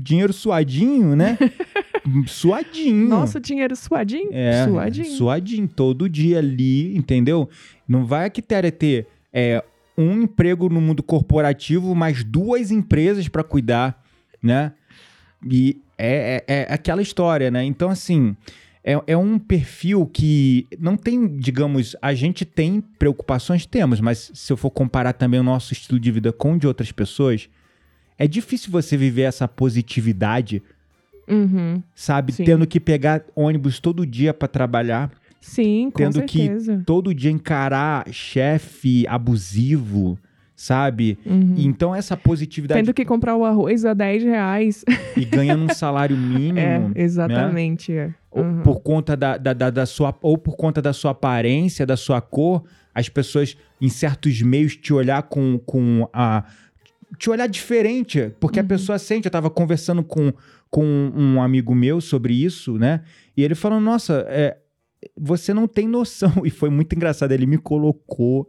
[0.00, 1.36] dinheiro suadinho, né?
[2.26, 3.08] suadinho.
[3.08, 4.28] Nosso dinheiro suadinho?
[4.32, 5.06] É, suadinho.
[5.06, 7.48] suadinho, todo dia ali, entendeu?
[7.88, 9.62] Não vai a Quitéria ter é,
[9.98, 14.00] um emprego no mundo corporativo, mais duas empresas para cuidar,
[14.40, 14.72] né?
[15.50, 17.64] E é, é, é aquela história, né?
[17.64, 18.36] Então, assim,
[18.84, 24.52] é, é um perfil que não tem, digamos, a gente tem preocupações, temos, mas se
[24.52, 27.48] eu for comparar também o nosso estilo de vida com o de outras pessoas,
[28.16, 30.62] é difícil você viver essa positividade,
[31.26, 31.82] Uhum.
[31.94, 32.32] sabe?
[32.32, 32.44] Sim.
[32.44, 36.82] Tendo que pegar ônibus todo dia para trabalhar Sim, com Tendo que- certeza.
[36.84, 40.18] todo dia encarar chefe abusivo,
[40.54, 41.18] sabe?
[41.24, 41.54] Uhum.
[41.56, 44.84] Então essa positividade Tendo que comprar o arroz a 10 reais.
[45.16, 46.90] e ganhando um salário mínimo, é, né?
[46.96, 47.92] exatamente.
[47.92, 48.12] É.
[48.30, 48.62] Ou Uhum.
[48.62, 52.20] por conta da, da, da- da sua ou por conta da sua aparência, da sua
[52.20, 56.44] cor, as pessoas em certos meios te olhar com, com a
[57.16, 58.68] te olhar diferente, porque a Uhum.
[58.68, 59.26] pessoa sente.
[59.26, 60.32] Eu tava conversando com,
[60.70, 63.00] com um amigo meu sobre isso, né?
[63.36, 64.58] E ele falou: Nossa, é,
[65.16, 66.32] você não tem noção.
[66.44, 67.32] E foi muito engraçado.
[67.32, 68.48] Ele me colocou.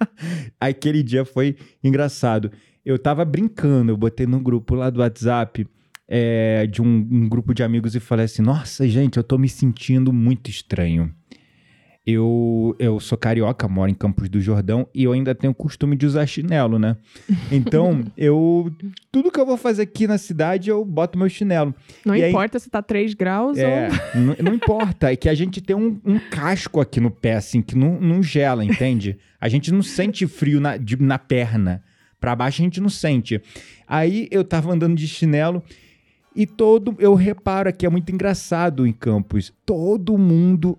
[0.60, 2.50] Aquele dia foi engraçado.
[2.84, 5.66] Eu tava brincando, eu botei no grupo lá do WhatsApp
[6.08, 9.48] é, de um, um grupo de amigos e falei assim: Nossa, gente, eu tô me
[9.48, 11.14] sentindo muito estranho.
[12.06, 15.94] Eu, eu sou carioca, moro em Campos do Jordão e eu ainda tenho o costume
[15.94, 16.96] de usar chinelo, né?
[17.52, 18.72] Então, eu.
[19.12, 21.74] Tudo que eu vou fazer aqui na cidade, eu boto meu chinelo.
[22.04, 23.94] Não E aí- importa se tá 3 graus É, ou.
[24.20, 27.60] não, não importa, é que a gente tem um, um casco aqui no pé, assim,
[27.60, 29.18] que não, não gela, entende?
[29.38, 31.82] A gente não sente frio na, de- na perna.
[32.18, 33.40] Pra baixo a gente não sente.
[33.86, 35.62] Aí eu tava andando de chinelo
[36.34, 36.94] e todo.
[36.98, 39.52] Eu reparo que é muito engraçado em Campos.
[39.66, 40.78] Todo mundo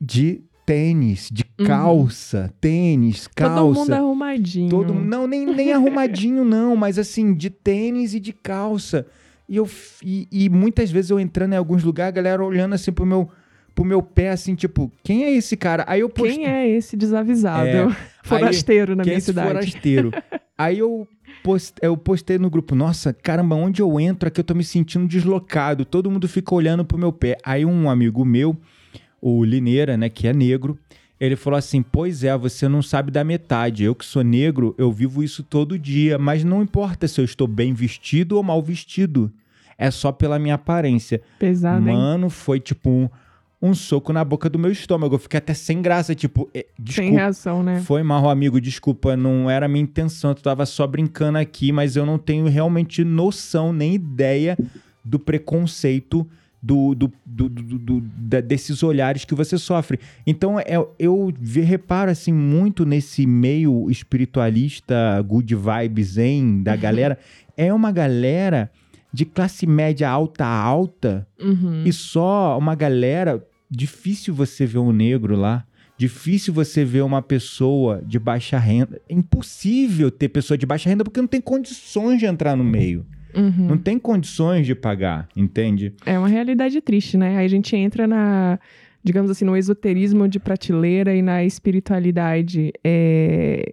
[0.00, 0.42] de
[0.74, 1.66] tênis, de Uhum.
[1.66, 3.54] calça, tênis, calça.
[3.56, 4.68] Todo mundo arrumadinho.
[4.70, 9.04] Todo não nem, nem arrumadinho não, mas assim de tênis e de calça.
[9.48, 9.68] E eu
[10.02, 13.28] e, e muitas vezes eu entrando em alguns lugares, a galera olhando assim pro meu
[13.74, 15.84] pro meu pé assim, tipo, quem é esse cara?
[15.88, 17.66] Aí eu postei Quem é esse desavisado?
[17.66, 19.48] É, Forasteiro na quem é minha esse cidade.
[19.48, 20.12] forasteiro.
[20.58, 21.08] Aí eu
[21.42, 25.06] post- eu postei no grupo, nossa, caramba, onde eu entro aqui eu tô me sentindo
[25.08, 25.84] deslocado.
[25.84, 27.36] Todo mundo fica olhando pro meu pé.
[27.44, 28.56] Aí um amigo meu,
[29.20, 30.78] o Lineira, né, que é negro,
[31.20, 33.84] Ele falou assim: Pois é, você não sabe da metade.
[33.84, 37.46] Eu que sou negro, eu vivo isso todo dia, mas não importa se eu estou
[37.46, 39.30] bem vestido ou mal vestido.
[39.76, 41.20] É só pela minha aparência.
[41.38, 41.94] Pesado, hein?
[41.96, 43.08] Mano, foi tipo um,
[43.62, 45.14] um soco na boca do meu estômago.
[45.14, 47.10] Eu fiquei até sem graça, tipo, eh, Sem desculpa.
[47.12, 47.80] reação, né?
[47.82, 51.96] Foi mal, amigo, desculpa, não era a minha intenção, tu tava só brincando aqui, mas
[51.96, 54.56] eu não tenho realmente noção nem ideia
[55.04, 56.26] do preconceito
[56.62, 59.98] do, do, do- do- da- desses olhares que você sofre.
[60.26, 67.18] Então, é, eu ve- reparo, assim, muito nesse meio espiritualista, good vibes zen da galera.
[67.56, 68.70] é uma galera
[69.12, 71.82] de classe média alta alta Uhum.
[71.84, 73.44] e só uma galera.
[73.70, 75.64] Difícil você ver um negro lá.
[75.98, 79.00] Difícil você ver uma pessoa de baixa renda.
[79.08, 83.04] É impossível ter pessoa de baixa renda porque não tem condições de entrar no meio.
[83.34, 83.68] Uhum.
[83.68, 85.94] Não tem condições de pagar, entende?
[86.04, 87.36] É uma realidade triste, né?
[87.36, 88.58] Aí a gente entra na,
[89.02, 93.72] digamos assim, no esoterismo de prateleira e na espiritualidade é,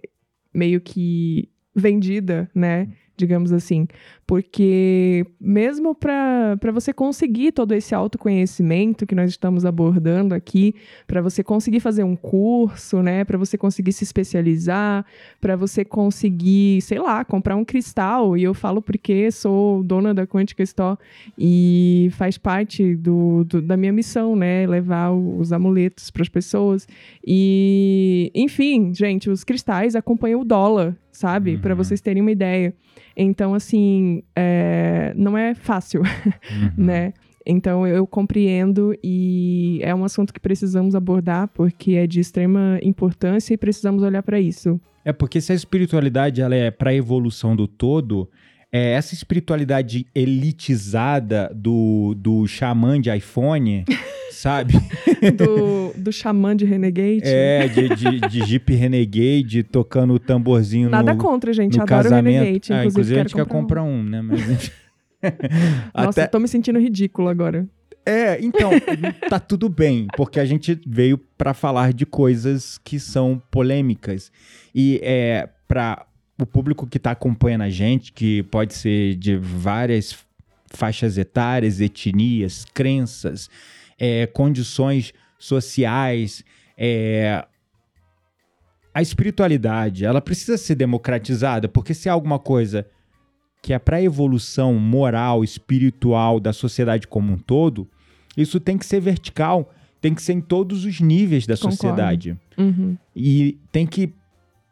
[0.52, 2.88] meio que vendida, né?
[3.18, 3.88] Digamos assim.
[4.26, 10.74] Porque mesmo para você conseguir todo esse autoconhecimento que nós estamos abordando aqui,
[11.06, 13.24] para você conseguir fazer um curso, né?
[13.24, 15.04] Para você conseguir se especializar,
[15.40, 18.36] para você conseguir, sei lá, comprar um cristal.
[18.36, 20.98] E eu falo porque sou dona da Quântica Store
[21.36, 24.66] e faz parte do, do- da minha missão, né?
[24.66, 26.86] Levar os amuletos para as pessoas.
[27.26, 31.54] E, enfim, gente, os cristais acompanham o dólar, sabe?
[31.54, 31.60] Uhum.
[31.60, 32.72] Para vocês terem uma ideia.
[33.16, 36.02] Então, assim, é, não é fácil,
[36.78, 37.12] né?
[37.44, 43.54] Então, eu compreendo e é um assunto que precisamos abordar porque é de extrema importância
[43.54, 44.80] e precisamos olhar para isso.
[45.04, 48.30] É porque se a espiritualidade ela é para evolução do todo,
[48.70, 53.84] é essa espiritualidade elitizada do, do xamã de iPhone,
[54.38, 54.74] sabe?
[55.36, 57.22] Do, do xamã de Renegade.
[57.24, 61.76] É, de, de, de Jeep Renegade tocando o tamborzinho Nada no, contra, gente.
[61.76, 62.44] no Adoro o casamento.
[62.44, 62.72] Renegade.
[62.72, 64.22] Ah, Inclusive, inclusive a quero gente quer comprar comprar um, né?
[64.22, 64.54] Mas um.
[65.94, 67.66] Nossa, Até- tô me sentindo ridículo agora.
[68.06, 68.70] É, então,
[69.28, 74.30] tá tudo bem, porque a gente veio pra falar de coisas que são polêmicas.
[74.72, 76.06] E é para
[76.40, 80.16] o público que tá acompanhando a gente, que pode ser de várias
[80.70, 83.50] faixas etárias, etnias, crenças,
[83.98, 86.44] é, condições sociais,
[86.76, 87.44] é,
[88.94, 92.86] a espiritualidade, ela precisa ser democratizada, porque se há alguma coisa
[93.62, 97.88] que é para evolução moral, espiritual da sociedade como um todo,
[98.36, 101.76] isso tem que ser vertical, tem que ser em todos os níveis da Concordo.
[101.76, 102.36] sociedade.
[102.56, 102.96] Uhum.
[103.14, 104.12] E tem que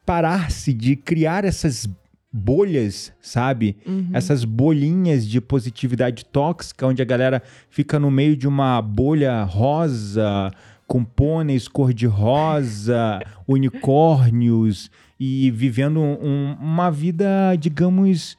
[0.04, 1.88] parar-se de criar essas
[2.36, 3.76] bolhas, sabe?
[3.86, 4.10] Uhum.
[4.12, 10.50] Essas bolinhas de positividade tóxica, onde a galera fica no meio de uma bolha rosa,
[10.86, 18.36] com pôneis cor-de-rosa, unicórnios, e vivendo um- uma vida, digamos,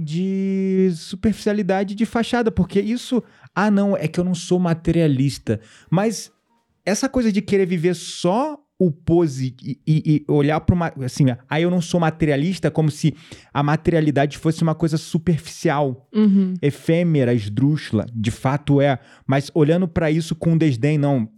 [0.00, 3.22] de superficialidade de fachada, porque isso.
[3.54, 5.60] Ah, não, é que eu não sou materialista.
[5.90, 6.30] Mas
[6.86, 10.92] essa coisa de querer viver só o pose e, e- olhar para uma.
[11.04, 13.14] Assim, ah, eu não sou materialista, como se
[13.52, 16.54] a materialidade fosse uma coisa superficial, Uhum.
[16.62, 18.06] efêmera, esdrúxula.
[18.14, 18.98] De fato é.
[19.26, 21.28] Mas olhando para isso com desdém, não.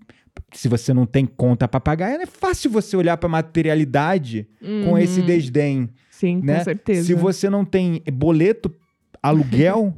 [0.52, 4.48] Se você não tem conta para pagar, é fácil você olhar para materialidade
[4.84, 4.98] com Uhum.
[4.98, 6.58] esse desdém Sim, né?
[6.58, 7.04] com certeza.
[7.06, 8.72] Se você não tem boleto,
[9.22, 9.94] aluguel,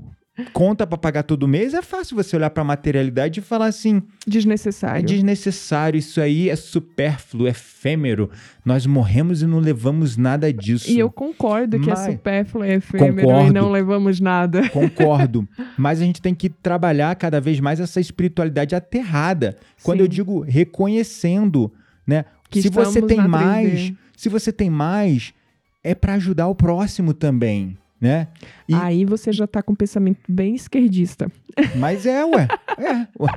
[0.52, 3.96] conta pra pagar todo mês, é fácil você olhar pra materialidade e falar assim:
[4.26, 5.06] é Desnecessário.
[5.06, 8.30] desnecessário, isso aí é supérfluo, é efêmero.
[8.64, 10.90] Nós morremos e não levamos nada disso.
[10.90, 13.52] E eu concordo que Mas- é supérfluo e efêmero e Concordo.
[13.52, 14.68] não levamos nada.
[14.70, 15.46] Concordo.
[15.78, 19.56] Mas a gente tem que trabalhar cada vez mais essa espiritualidade aterrada.
[19.82, 20.02] Quando Sim.
[20.04, 21.72] eu digo reconhecendo,
[22.06, 22.24] né?
[22.48, 23.96] Que se você tem mais, 3D.
[24.16, 25.32] se você tem mais,
[25.82, 28.28] é pra ajudar o próximo também, né?
[28.68, 31.30] E- Aí você já tá com um pensamento bem esquerdista.
[31.76, 32.48] Mas é, ué.
[32.78, 33.30] É, ué.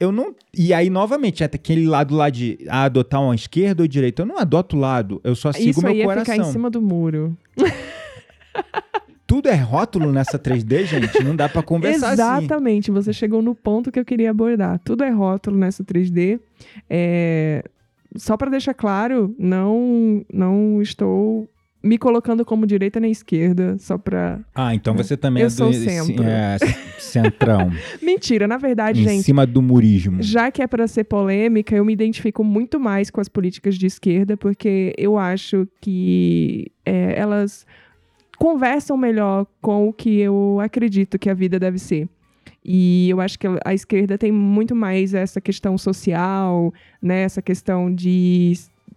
[0.00, 0.34] Eu não.
[0.52, 4.22] E aí, novamente, é aquele lado lá de ah, adotar uma esquerda ou direita.
[4.22, 6.34] Eu não adoto lado, eu só sigo Isso meu aí é coração.
[6.34, 7.36] ficar em cima do muro.
[9.26, 11.22] Tudo é rótulo nessa 3D, gente.
[11.24, 12.12] Não dá pra conversar assim.
[12.44, 14.78] Exatamente, você chegou no ponto que eu queria abordar.
[14.84, 16.38] Tudo é rótulo nessa 3D.
[16.90, 17.64] É,
[18.16, 21.48] Só para deixar claro, não, não estou
[21.84, 24.40] me colocando como direita nem esquerda, só para.
[24.54, 26.24] Ah, então você também Eu é do sou centro.
[26.24, 26.56] é,
[26.98, 27.70] centrão.
[28.02, 29.22] Mentira, na verdade, em gente.
[29.22, 30.22] cima do murismo.
[30.22, 33.86] Já que é para ser polêmica, eu me identifico muito mais com as políticas de
[33.86, 37.66] esquerda, porque eu acho que é, elas
[38.38, 42.08] conversam melhor com o que eu acredito que a vida deve ser.
[42.64, 47.22] E eu acho que a esquerda tem muito mais essa questão social, né?
[47.22, 48.54] Essa questão de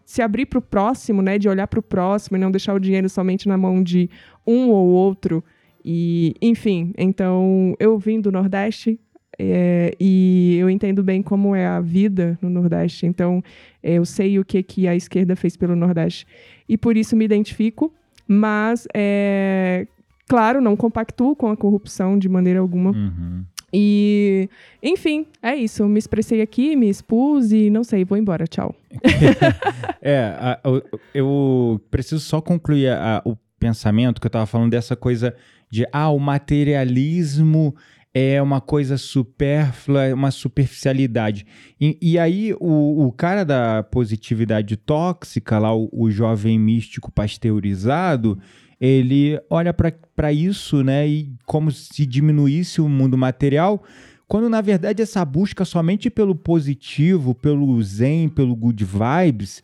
[0.07, 1.37] se abrir para o próximo, né?
[1.37, 4.09] De olhar para o próximo e não deixar o dinheiro somente na mão de
[4.47, 5.43] um ou outro.
[5.83, 8.97] E, enfim, então eu vim do Nordeste
[9.37, 13.05] é, e eu entendo bem como é a vida no Nordeste.
[13.05, 13.43] Então
[13.83, 16.25] é, eu sei o que, que a esquerda fez pelo Nordeste
[16.69, 17.93] e por isso me identifico.
[18.25, 19.87] Mas, é,
[20.25, 22.91] claro, não compactuo com a corrupção de maneira alguma.
[22.91, 23.43] Uhum.
[23.73, 24.49] E,
[24.81, 25.85] enfim, é isso.
[25.87, 28.45] Me expressei aqui, me expus e não sei, vou embora.
[28.47, 28.73] Tchau.
[30.01, 34.95] é, a, eu, eu preciso só concluir a, o pensamento que eu estava falando dessa
[34.95, 35.35] coisa
[35.69, 37.75] de ah, o materialismo
[38.13, 41.45] é uma coisa supérflua, é uma superficialidade.
[41.79, 48.39] E, e aí o, o, cara da positividade tóxica, lá o, o jovem místico pasteurizado,
[48.79, 53.83] ele olha para isso, né, e como se diminuísse o mundo material,
[54.27, 59.63] quando na verdade essa busca somente pelo positivo, pelo zen, pelo good vibes,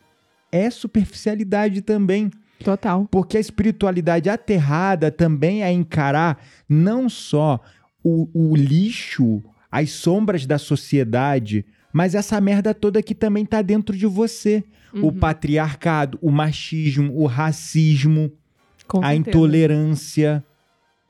[0.50, 2.30] é superficialidade também.
[2.62, 3.06] Total.
[3.10, 7.60] Porque a espiritualidade aterrada também é encarar não só
[8.02, 13.96] o, o lixo, as sombras da sociedade, mas essa merda toda que também tá dentro
[13.96, 14.64] de você.
[14.92, 15.08] Uhum.
[15.08, 18.32] O patriarcado, o machismo, o racismo,
[18.94, 19.28] com a certeza.
[19.30, 20.44] intolerância.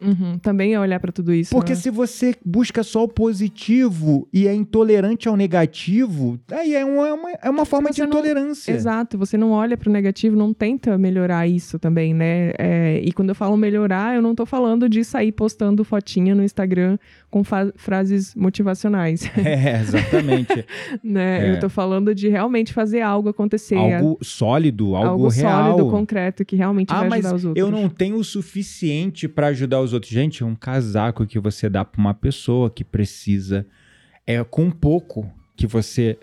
[0.04, 1.50] Uhum, também é olhar para tudo isso.
[1.50, 1.76] Porque né?
[1.76, 7.12] se você busca só o positivo e é intolerante ao negativo, aí é uma, é
[7.12, 8.72] uma, é uma forma você de intolerância.
[8.72, 12.52] Não, exato, você não olha para o negativo, não tenta melhorar isso também, né?
[12.58, 16.42] É, e quando eu falo melhorar, eu não tô falando de sair postando fotinha no
[16.42, 16.98] Instagram
[17.30, 17.42] com
[17.76, 19.30] frases motivacionais.
[19.44, 20.64] É, exatamente.
[21.04, 21.48] né?
[21.48, 21.52] É.
[21.52, 23.76] Eu tô falando de realmente fazer algo acontecer.
[23.76, 25.70] Algo sólido, algo, algo real.
[25.70, 27.60] sólido, concreto, que realmente ah, vai ajudar os outros.
[27.60, 30.12] Eu não tenho o suficiente para ajudar os outros.
[30.12, 33.66] Gente, é um casaco que você dá para uma pessoa que precisa.
[34.26, 36.18] É com pouco que você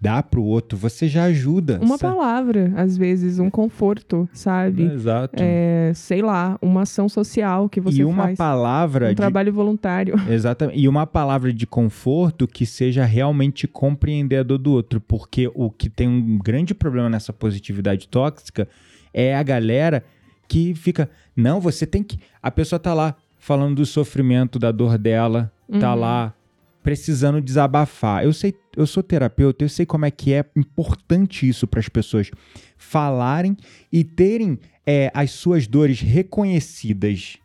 [0.00, 1.78] dá pro outro, você já ajuda.
[1.82, 2.14] Uma sabe?
[2.14, 4.84] palavra, às vezes, um conforto, sabe?
[4.84, 5.36] Exato.
[5.36, 8.38] É, sei lá, uma ação social que você e uma faz.
[8.38, 9.16] palavra um de...
[9.16, 10.14] trabalho voluntário.
[10.30, 10.78] Exatamente.
[10.78, 15.70] E uma palavra de conforto que seja realmente compreender a dor do outro, porque o
[15.70, 18.68] que tem um grande problema nessa positividade tóxica
[19.12, 20.04] é a galera
[20.48, 24.96] que fica, não, você tem que, a pessoa tá lá falando do sofrimento, da dor
[24.96, 25.80] dela, tá uhum.
[25.80, 26.34] tá lá
[26.82, 28.24] precisando desabafar.
[28.24, 31.88] Eu sei, eu sou terapeuta, eu sei como é que é importante isso para as
[31.88, 32.30] pessoas
[32.78, 33.56] falarem
[33.92, 37.36] e terem é, as suas dores reconhecidas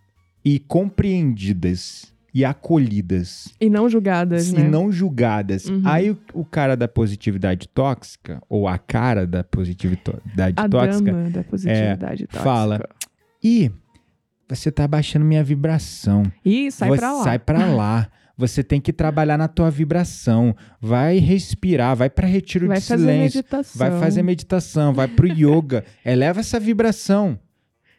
[0.45, 3.53] e compreendidas e acolhidas.
[3.61, 4.61] E não julgadas, e né?
[4.61, 5.65] E não julgadas.
[5.65, 5.81] Uhum.
[5.85, 11.29] Aí o, o, cara da positividade tóxica, ou a cara da positividade a tóxica, dama
[11.29, 12.43] da positividade é, tóxica.
[12.43, 12.89] fala,
[13.43, 13.71] e
[14.49, 16.23] você tá baixando minha vibração.
[16.43, 17.23] Ih, sai você pra lá.
[17.23, 18.07] Sai pra lá.
[18.35, 20.55] Você tem que trabalhar na tua vibração.
[20.81, 23.37] Vai respirar, vai para retiro vai de silêncio.
[23.37, 23.77] Meditação.
[23.77, 25.85] Vai fazer meditação, vai pro yoga.
[26.03, 27.39] Eleva essa vibração.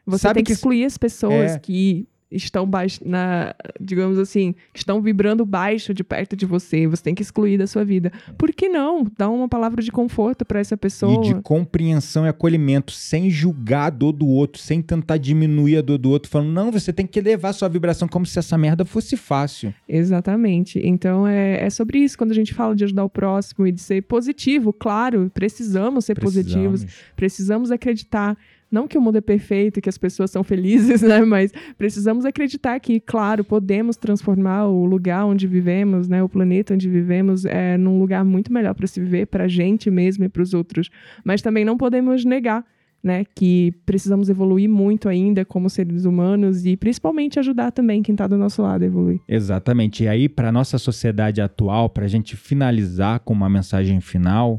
[0.04, 1.58] Você Sabe tem que, que excluir as pessoas é...
[1.60, 7.14] que estão baixo, na, digamos assim, estão vibrando baixo de perto de você, você tem
[7.14, 8.12] que excluir da sua vida.
[8.36, 9.06] Por que não?
[9.16, 11.24] Dá uma palavra de conforto para essa pessoa.
[11.24, 15.82] E de compreensão e acolhimento, sem julgar a dor do outro, sem tentar diminuir a
[15.82, 18.56] dor do outro, falando, não, você tem que elevar a sua vibração como se essa
[18.58, 19.72] merda fosse fácil.
[19.88, 20.80] Exatamente.
[20.84, 23.80] Então é, é sobre isso, quando a gente fala de ajudar o próximo e de
[23.80, 26.44] ser positivo, claro, precisamos ser precisamos.
[26.44, 28.36] positivos, precisamos acreditar
[28.74, 31.24] não que o mundo é perfeito, que as pessoas são felizes, né?
[31.24, 36.22] Mas precisamos acreditar que, claro, podemos transformar o lugar onde vivemos, né?
[36.22, 39.90] O planeta onde vivemos é num lugar muito melhor para se viver, para a gente
[39.90, 40.90] mesmo e para os outros.
[41.24, 42.64] Mas também não podemos negar
[43.04, 48.26] né, que precisamos evoluir muito ainda como seres humanos e principalmente ajudar também quem está
[48.26, 49.20] do nosso lado a evoluir.
[49.28, 50.04] Exatamente.
[50.04, 54.58] E aí, para a nossa sociedade atual, para a gente finalizar com uma mensagem final,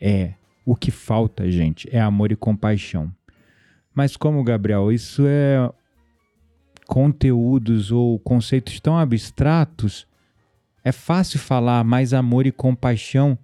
[0.00, 0.32] é
[0.66, 3.10] o que falta, gente, é amor e compaixão.
[3.94, 5.70] Mas como, Gabriel, isso é
[6.86, 10.06] conteúdos ou conceitos tão abstratos,
[10.82, 13.38] é fácil falar mais amor e compaixão,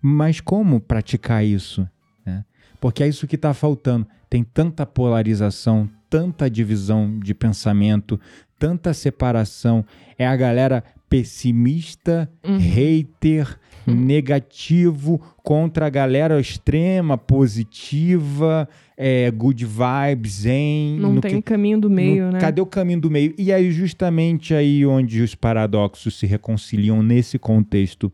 [0.00, 1.88] mas como praticar isso?
[2.24, 2.44] Né?
[2.80, 4.06] Porque é isso que está faltando.
[4.30, 8.20] Tem tanta polarização, tanta divisão de pensamento,
[8.58, 9.84] tanta separação.
[10.18, 12.58] É a galera pessimista, uhum.
[12.58, 13.58] hater.
[13.92, 20.98] Negativo contra a galera extrema, positiva, é, good vibes, zen.
[20.98, 22.40] Não tem que, caminho do meio, no, né?
[22.40, 23.34] Cadê o caminho do meio?
[23.36, 28.12] E aí, justamente aí onde os paradoxos se reconciliam nesse contexto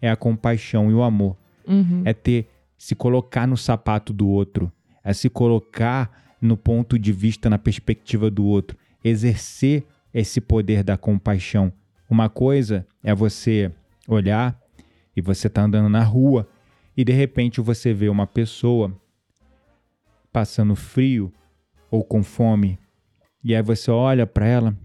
[0.00, 1.36] é a compaixão e o amor.
[1.66, 2.02] Uhum.
[2.04, 4.72] É ter, se colocar no sapato do outro,
[5.04, 6.10] é se colocar
[6.40, 11.72] no ponto de vista, na perspectiva do outro, exercer esse poder da compaixão.
[12.10, 13.70] Uma coisa é você
[14.08, 14.60] olhar
[15.16, 16.48] e você tá andando na rua
[16.96, 18.92] e de repente você vê uma pessoa
[20.32, 21.32] passando frio
[21.90, 22.78] ou com fome
[23.44, 24.76] e aí você olha para ela,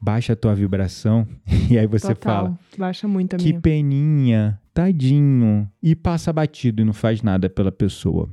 [0.00, 1.26] baixa a tua vibração
[1.70, 2.34] e aí você Total.
[2.44, 3.60] fala: Baixa muito a "Que minha.
[3.60, 8.28] peninha, tadinho", e passa batido e não faz nada pela pessoa.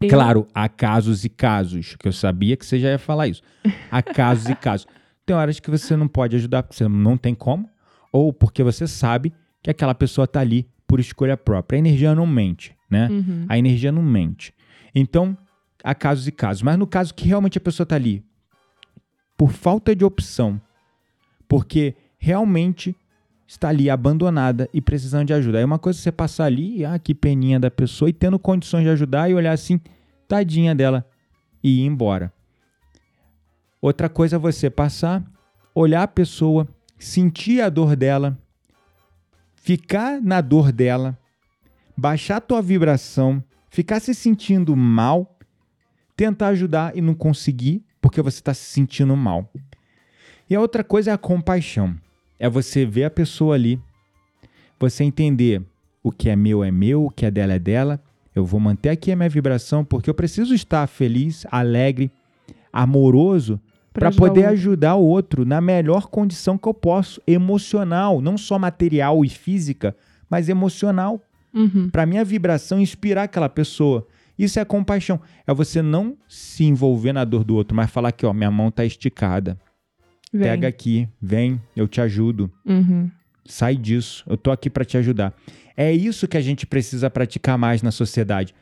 [0.00, 3.42] Eu- Claro, há casos e casos, que eu sabia que você já ia falar isso.
[3.90, 4.86] Há casos e casos.
[5.24, 7.68] Tem horas que você não pode ajudar porque você não tem como,
[8.12, 9.32] ou porque você sabe
[9.62, 11.76] que aquela pessoa tá ali por escolha própria.
[11.76, 13.08] A energia não mente, né?
[13.08, 13.46] Uhum.
[13.48, 14.52] A energia não mente.
[14.94, 15.36] Então,
[15.82, 16.62] há casos e casos.
[16.62, 18.24] Mas no caso que realmente a pessoa tá ali
[19.36, 20.60] por falta de opção,
[21.48, 22.94] porque realmente
[23.46, 25.58] está ali abandonada e precisando de ajuda.
[25.58, 28.38] Aí uma coisa é você passar ali, e, ah, que peninha da pessoa, e tendo
[28.38, 29.80] condições de ajudar e olhar assim,
[30.26, 31.06] tadinha dela,
[31.62, 32.32] e ir embora.
[33.80, 35.24] Outra coisa é você passar,
[35.74, 38.38] olhar a pessoa, sentir a dor dela,
[39.62, 41.16] ficar na dor dela,
[41.96, 45.38] baixar tua vibração, ficar se sentindo mal,
[46.16, 49.48] tentar ajudar e não conseguir porque você está se sentindo mal.
[50.50, 51.96] E a outra coisa é a compaixão.
[52.40, 53.80] É você ver a pessoa ali,
[54.80, 55.62] você entender
[56.02, 58.02] o que é meu é meu, o que é dela é dela.
[58.34, 62.10] Eu vou manter aqui a minha vibração porque eu preciso estar feliz, alegre,
[62.72, 63.60] amoroso
[63.92, 68.58] para o poder ajudar o outro na melhor condição que eu posso, emocional, não só
[68.58, 69.94] material e física,
[70.30, 71.20] mas emocional
[71.54, 71.90] Uhum.
[71.90, 74.06] para minha vibração inspirar aquela pessoa.
[74.38, 75.20] Isso é compaixão.
[75.46, 78.70] É você não se envolver na dor do outro, mas falar que, ó, minha mão
[78.70, 79.58] tá esticada.
[80.32, 80.42] Vem.
[80.48, 82.50] Pega aqui, vem, eu te ajudo.
[82.64, 83.10] Uhum.
[83.44, 84.24] Sai disso.
[84.26, 85.34] Eu tô aqui para te ajudar.
[85.76, 88.54] É isso que a gente precisa praticar mais na sociedade.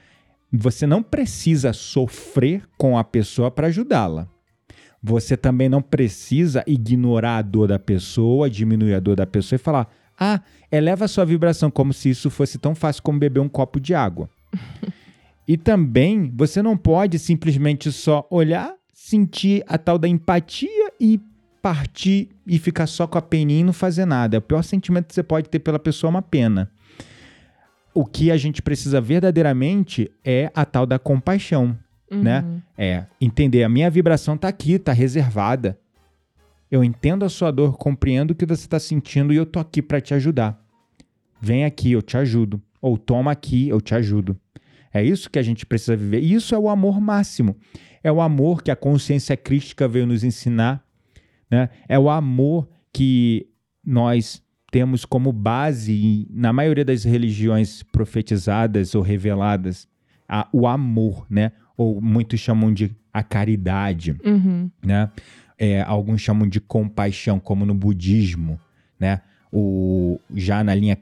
[0.53, 4.27] Você não precisa sofrer com a pessoa para ajudá-la.
[5.03, 9.59] Você também não precisa ignorar a dor da pessoa, diminuir a dor da pessoa e
[9.59, 9.89] falar:
[10.19, 10.41] "Ah,
[10.71, 13.95] eleva a sua vibração como se isso fosse tão fácil como beber um copo de
[13.95, 14.29] água".
[15.49, 21.19] e também você não pode simplesmente só olhar, sentir a tal da empatia e
[21.63, 24.39] partir e ficar só com a peninha e não fazer nada.
[24.39, 26.71] O pior sentimento que você pode ter pela pessoa é uma pena.
[27.95, 31.77] O que a gente precisa verdadeiramente é a tal da compaixão,
[32.11, 32.41] né?
[32.43, 32.61] Uhum.
[32.77, 35.79] É entender a minha vibração tá aqui, tá reservada.
[36.71, 39.83] Eu entendo a sua dor, compreendo o que você está sentindo e eu tô aqui
[39.83, 40.61] para te ajudar.
[41.41, 42.61] Vem aqui, eu te ajudo.
[42.81, 44.39] Ou toma aqui, eu te ajudo.
[44.93, 46.21] É isso que a gente precisa viver.
[46.23, 47.57] E isso é o amor máximo.
[48.03, 50.85] É o amor que a consciência crística veio nos ensinar.
[51.51, 51.69] Né?
[51.89, 53.47] É o amor que
[53.85, 59.89] nós temos como base na maioria das religiões profetizadas ou reveladas.
[60.33, 61.51] a- o amor, né?
[61.81, 64.71] Ou muitos chamam de a caridade Uhum.
[64.85, 65.11] né?
[65.59, 68.61] É, alguns chamam de compaixão, como no budismo,
[68.99, 69.23] né?
[69.51, 70.99] O, já na linha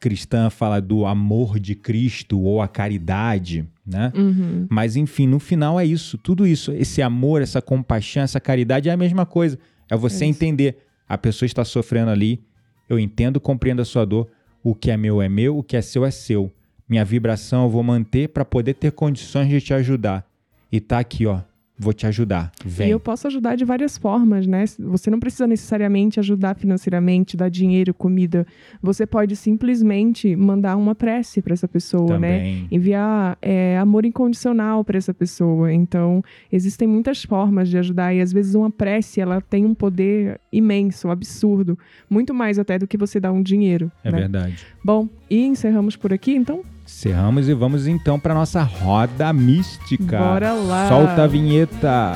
[0.00, 4.10] cristã fala do amor de Cristo ou a caridade, né?
[4.16, 4.66] Uhum.
[4.70, 8.92] Mas enfim, no final é isso, tudo isso, esse amor, essa compaixão, essa caridade é
[8.92, 9.58] a mesma coisa.
[9.90, 12.42] É você É entender, a pessoa está sofrendo ali,
[12.88, 14.28] eu entendo, compreendo a sua dor,
[14.62, 16.50] o que é meu é meu, o que é seu é seu.
[16.88, 20.26] Minha vibração eu vou manter para poder ter condições de te ajudar.
[20.70, 21.40] E tá aqui, ó,
[21.78, 22.52] vou te ajudar.
[22.64, 22.88] Vem.
[22.88, 24.64] E eu posso ajudar de várias formas, né?
[24.78, 28.46] Você não precisa necessariamente ajudar financeiramente, dar dinheiro, comida.
[28.82, 32.38] Você pode simplesmente mandar uma prece para essa pessoa, né?
[32.38, 32.68] Também.
[32.70, 35.72] Enviar é, amor incondicional para essa pessoa.
[35.72, 40.40] Então, existem muitas formas de ajudar e às vezes uma prece ela tem um poder
[40.52, 41.78] imenso, absurdo,
[42.08, 43.90] muito mais até do que você dar um dinheiro.
[44.04, 44.18] É né?
[44.18, 44.64] verdade.
[44.84, 46.62] Bom, e encerramos por aqui, então.
[46.84, 50.18] Cerramos e vamos então para nossa roda mística.
[50.18, 50.88] Bora lá.
[50.88, 52.12] Solta a vinheta.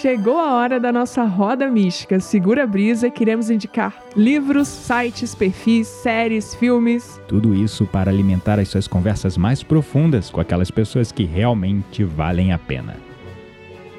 [0.00, 2.18] Chegou a hora da nossa roda mística.
[2.20, 7.20] Segura a brisa, queremos indicar livros, sites, perfis, séries, filmes.
[7.28, 12.50] Tudo isso para alimentar as suas conversas mais profundas com aquelas pessoas que realmente valem
[12.50, 13.09] a pena.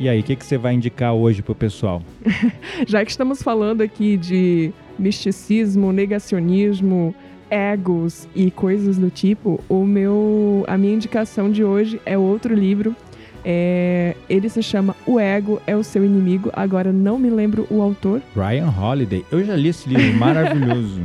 [0.02, 2.02] E aí, o que, que você vai indicar hoje pro pessoal?
[2.88, 7.14] Já que estamos falando aqui de misticismo, negacionismo,
[7.52, 12.95] egos e coisas do tipo, o meu, a minha indicação de hoje é outro livro.
[13.44, 16.50] É, ele se chama O Ego é o Seu Inimigo.
[16.54, 18.22] Agora não me lembro o autor.
[18.36, 19.26] Ryan Holiday.
[19.32, 21.02] Eu já li esse livro maravilhoso.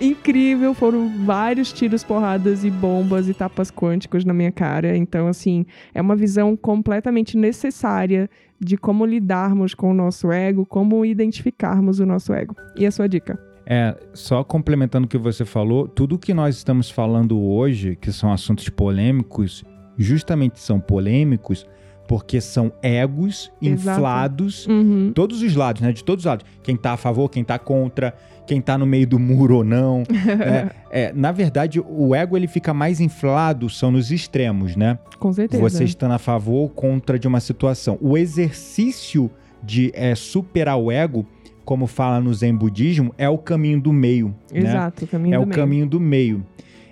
[0.00, 4.96] Incrível, foram vários tiros, porradas e bombas e tapas quânticos na minha cara.
[4.96, 8.28] Então, assim, é uma visão completamente necessária
[8.58, 12.54] de como lidarmos com o nosso ego, como identificarmos o nosso ego.
[12.76, 13.38] E a sua dica?
[13.66, 18.32] É, só complementando o que você falou, tudo que nós estamos falando hoje, que são
[18.32, 19.64] assuntos polêmicos,
[19.96, 21.66] justamente são polêmicos
[22.10, 23.98] porque são egos Exato.
[24.00, 25.12] inflados, Uhum.
[25.14, 25.92] todos os lados, né?
[25.92, 26.44] De todos os lados.
[26.60, 28.12] Quem tá a favor, quem tá contra,
[28.48, 30.02] quem tá no meio do muro ou não.
[30.26, 30.70] né?
[30.90, 34.98] É, na verdade, o ego ele fica mais inflado, são nos extremos, né?
[35.20, 35.62] Com certeza.
[35.62, 37.96] Você estando a favor ou contra de uma situação.
[38.00, 39.30] O exercício
[39.62, 41.24] de é, superar o ego,
[41.64, 44.34] como fala no Zen Budismo, é o caminho do meio.
[44.52, 44.58] né?
[44.62, 45.56] Exato, o caminho é do o meio.
[45.56, 46.44] caminho do meio.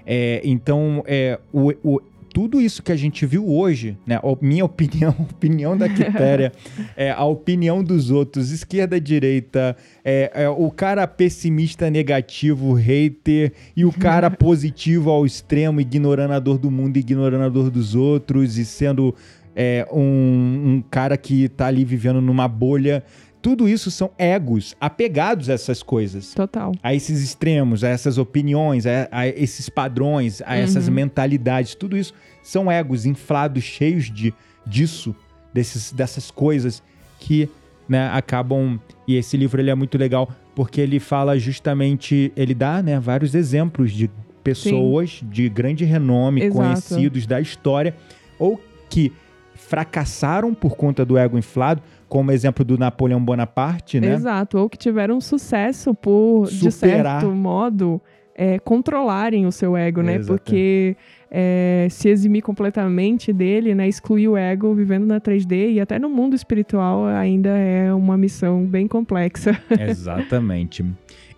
[0.06, 2.00] É, então, é, o, o-
[2.38, 4.20] tudo isso que a gente viu hoje, né?
[4.40, 6.52] minha opinião, a opinião da Quitéria,
[6.96, 13.84] é, a opinião dos outros, esquerda, direita, é, é, o cara pessimista, negativo, hater, e
[13.84, 18.56] o cara positivo ao extremo, ignorando a dor do mundo, ignorando a dor dos outros,
[18.56, 19.12] e sendo
[19.56, 23.02] é, um, um cara que tá ali vivendo numa bolha.
[23.40, 26.72] Tudo isso são egos apegados a essas coisas Total.
[26.82, 30.94] a esses extremos, a essas opiniões, a, a esses padrões, a essas Uhum.
[30.94, 32.12] mentalidades, tudo isso
[32.42, 34.34] são egos inflados, cheios de
[34.66, 35.14] disso,
[35.54, 36.82] desses, dessas coisas
[37.20, 37.48] que
[37.88, 38.78] né, acabam.
[39.06, 43.34] E esse livro ele é muito legal porque ele fala justamente, ele dá né, vários
[43.34, 44.10] exemplos de
[44.42, 46.58] pessoas de grande renome, Exato.
[46.58, 47.94] conhecidos da história,
[48.38, 48.60] ou
[48.90, 49.12] que
[49.54, 54.14] fracassaram por conta do ego inflado, como exemplo do Napoleão Bonaparte, né?
[54.14, 54.58] Exato.
[54.58, 57.20] Ou que tiveram sucesso por, de Superar.
[57.20, 58.00] certo modo,
[58.34, 60.16] é, controlarem o seu ego, né?
[60.16, 60.32] Exato.
[60.32, 60.96] Porque
[61.30, 63.86] é, se eximir completamente dele, né?
[63.86, 68.64] Excluir o ego vivendo na 3D e até no mundo espiritual ainda é uma missão
[68.64, 69.60] bem complexa.
[69.78, 70.84] Exatamente.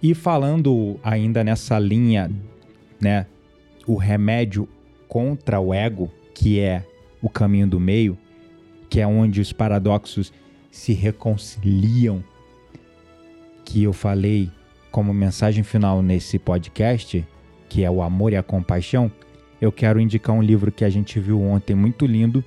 [0.03, 2.31] E falando ainda nessa linha,
[3.01, 3.27] né,
[3.87, 4.69] o remédio
[5.09, 6.85] contra o ego, que é
[7.21, 8.17] o caminho do meio,
[8.89, 10.33] que é onde os paradoxos
[10.71, 12.23] se reconciliam,
[13.65, 14.51] que eu falei
[14.91, 17.27] como mensagem final nesse podcast,
[17.69, 19.11] que é o amor e a compaixão,
[19.61, 22.43] eu quero indicar um livro que a gente viu ontem muito lindo,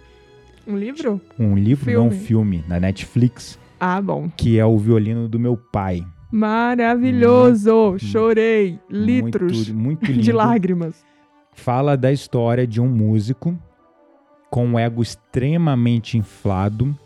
[0.67, 1.21] Um livro?
[1.39, 2.25] um livro não Filme.
[2.25, 4.29] filme na Netflix, Ah, bom.
[4.35, 6.05] que é o violino do meu pai.
[6.31, 7.97] Maravilhoso!
[7.99, 8.79] Chorei.
[8.89, 11.05] Litros Muito, muito de lágrimas.
[11.53, 13.57] Fala da história de um músico
[14.49, 16.97] com um ego extremamente inflado,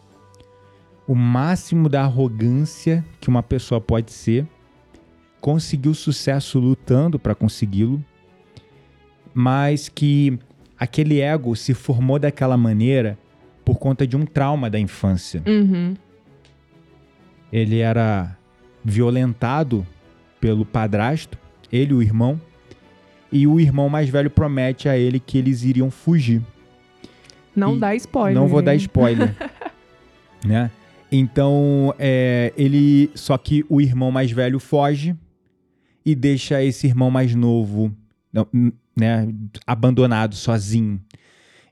[1.07, 4.45] o máximo da arrogância que uma pessoa pode ser,
[5.39, 8.03] conseguiu sucesso lutando para consegui-lo,
[9.33, 10.37] mas que
[10.77, 13.17] aquele ego se formou daquela maneira
[13.63, 15.41] por conta de um trauma da infância.
[15.47, 15.95] Uhum.
[17.51, 18.37] Ele era
[18.83, 19.87] violentado
[20.41, 21.37] pelo padrasto,
[21.71, 22.39] ele e o irmão,
[23.31, 26.41] e o irmão mais velho promete a ele que eles iriam fugir.
[27.55, 28.35] Não E dá spoiler.
[28.35, 29.35] Não vou dar spoiler,
[30.45, 30.69] né?
[31.11, 33.09] Então, é, ele.
[33.15, 35.15] Só que o irmão mais velho foge
[36.05, 37.93] e deixa esse irmão mais novo,
[38.95, 39.27] né,
[39.65, 41.01] abandonado, sozinho.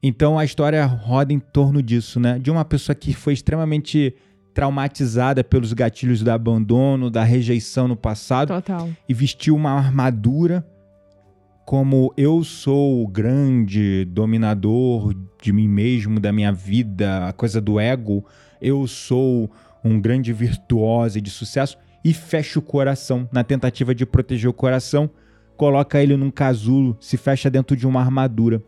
[0.03, 2.37] Então a história roda em torno disso, né?
[2.37, 4.13] De uma pessoa que foi extremamente
[4.53, 8.89] traumatizada pelos gatilhos do abandono, da rejeição no passado Total.
[9.09, 10.65] e vestiu uma armadura
[11.65, 17.79] como eu sou o grande dominador de mim mesmo, da minha vida, a coisa do
[17.79, 18.23] ego,
[18.61, 19.49] eu sou
[19.83, 24.53] um grande virtuoso e de sucesso e fecha o coração na tentativa de proteger o
[24.53, 25.09] coração,
[25.57, 28.61] coloca ele num casulo, se fecha dentro de uma armadura.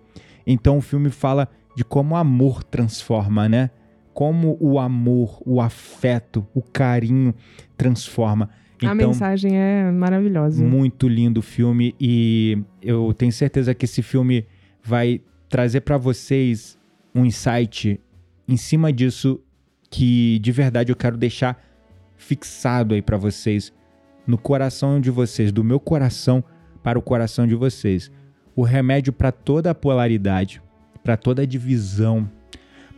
[0.46, 3.70] Então o filme fala de como o amor transforma, né?
[4.14, 7.36] Como o amor, o afeto, o carinho
[7.78, 8.50] transforma.
[8.84, 10.64] a mensagem é maravilhosa.
[10.64, 14.48] Muito lindo o filme e eu tenho certeza que esse filme
[14.84, 16.78] vai trazer para vocês
[17.14, 18.00] um insight
[18.48, 19.40] em cima disso
[19.90, 21.62] que de verdade eu quero deixar
[22.16, 23.74] fixado aí para vocês
[24.26, 26.44] no coração de vocês, do meu coração
[26.84, 28.12] para o coração de vocês.
[28.56, 30.62] O remédio para toda a polaridade,
[31.04, 32.30] para toda a divisão,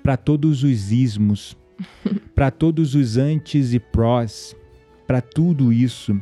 [0.02, 1.56] para todos os ismos,
[2.34, 4.56] para todos os antes e prós,
[5.06, 6.20] para tudo isso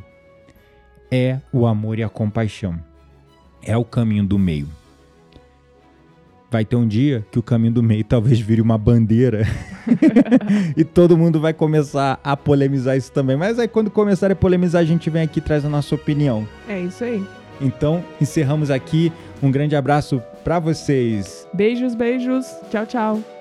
[1.11, 2.77] é o amor e a compaixão.
[3.61, 4.67] É o caminho do meio.
[6.49, 9.45] Vai ter um dia que o caminho do meio talvez vire uma bandeira
[10.77, 13.35] e todo mundo vai começar a polemizar isso também.
[13.35, 16.47] Mas aí quando começar a polemizar, a gente vem aqui e traz a nossa opinião.
[16.67, 17.23] É isso aí.
[17.59, 19.11] Então, encerramos aqui.
[19.41, 21.47] Um grande abraço para vocês.
[21.53, 22.45] Beijos, beijos.
[22.69, 23.36] Tchau, tchau.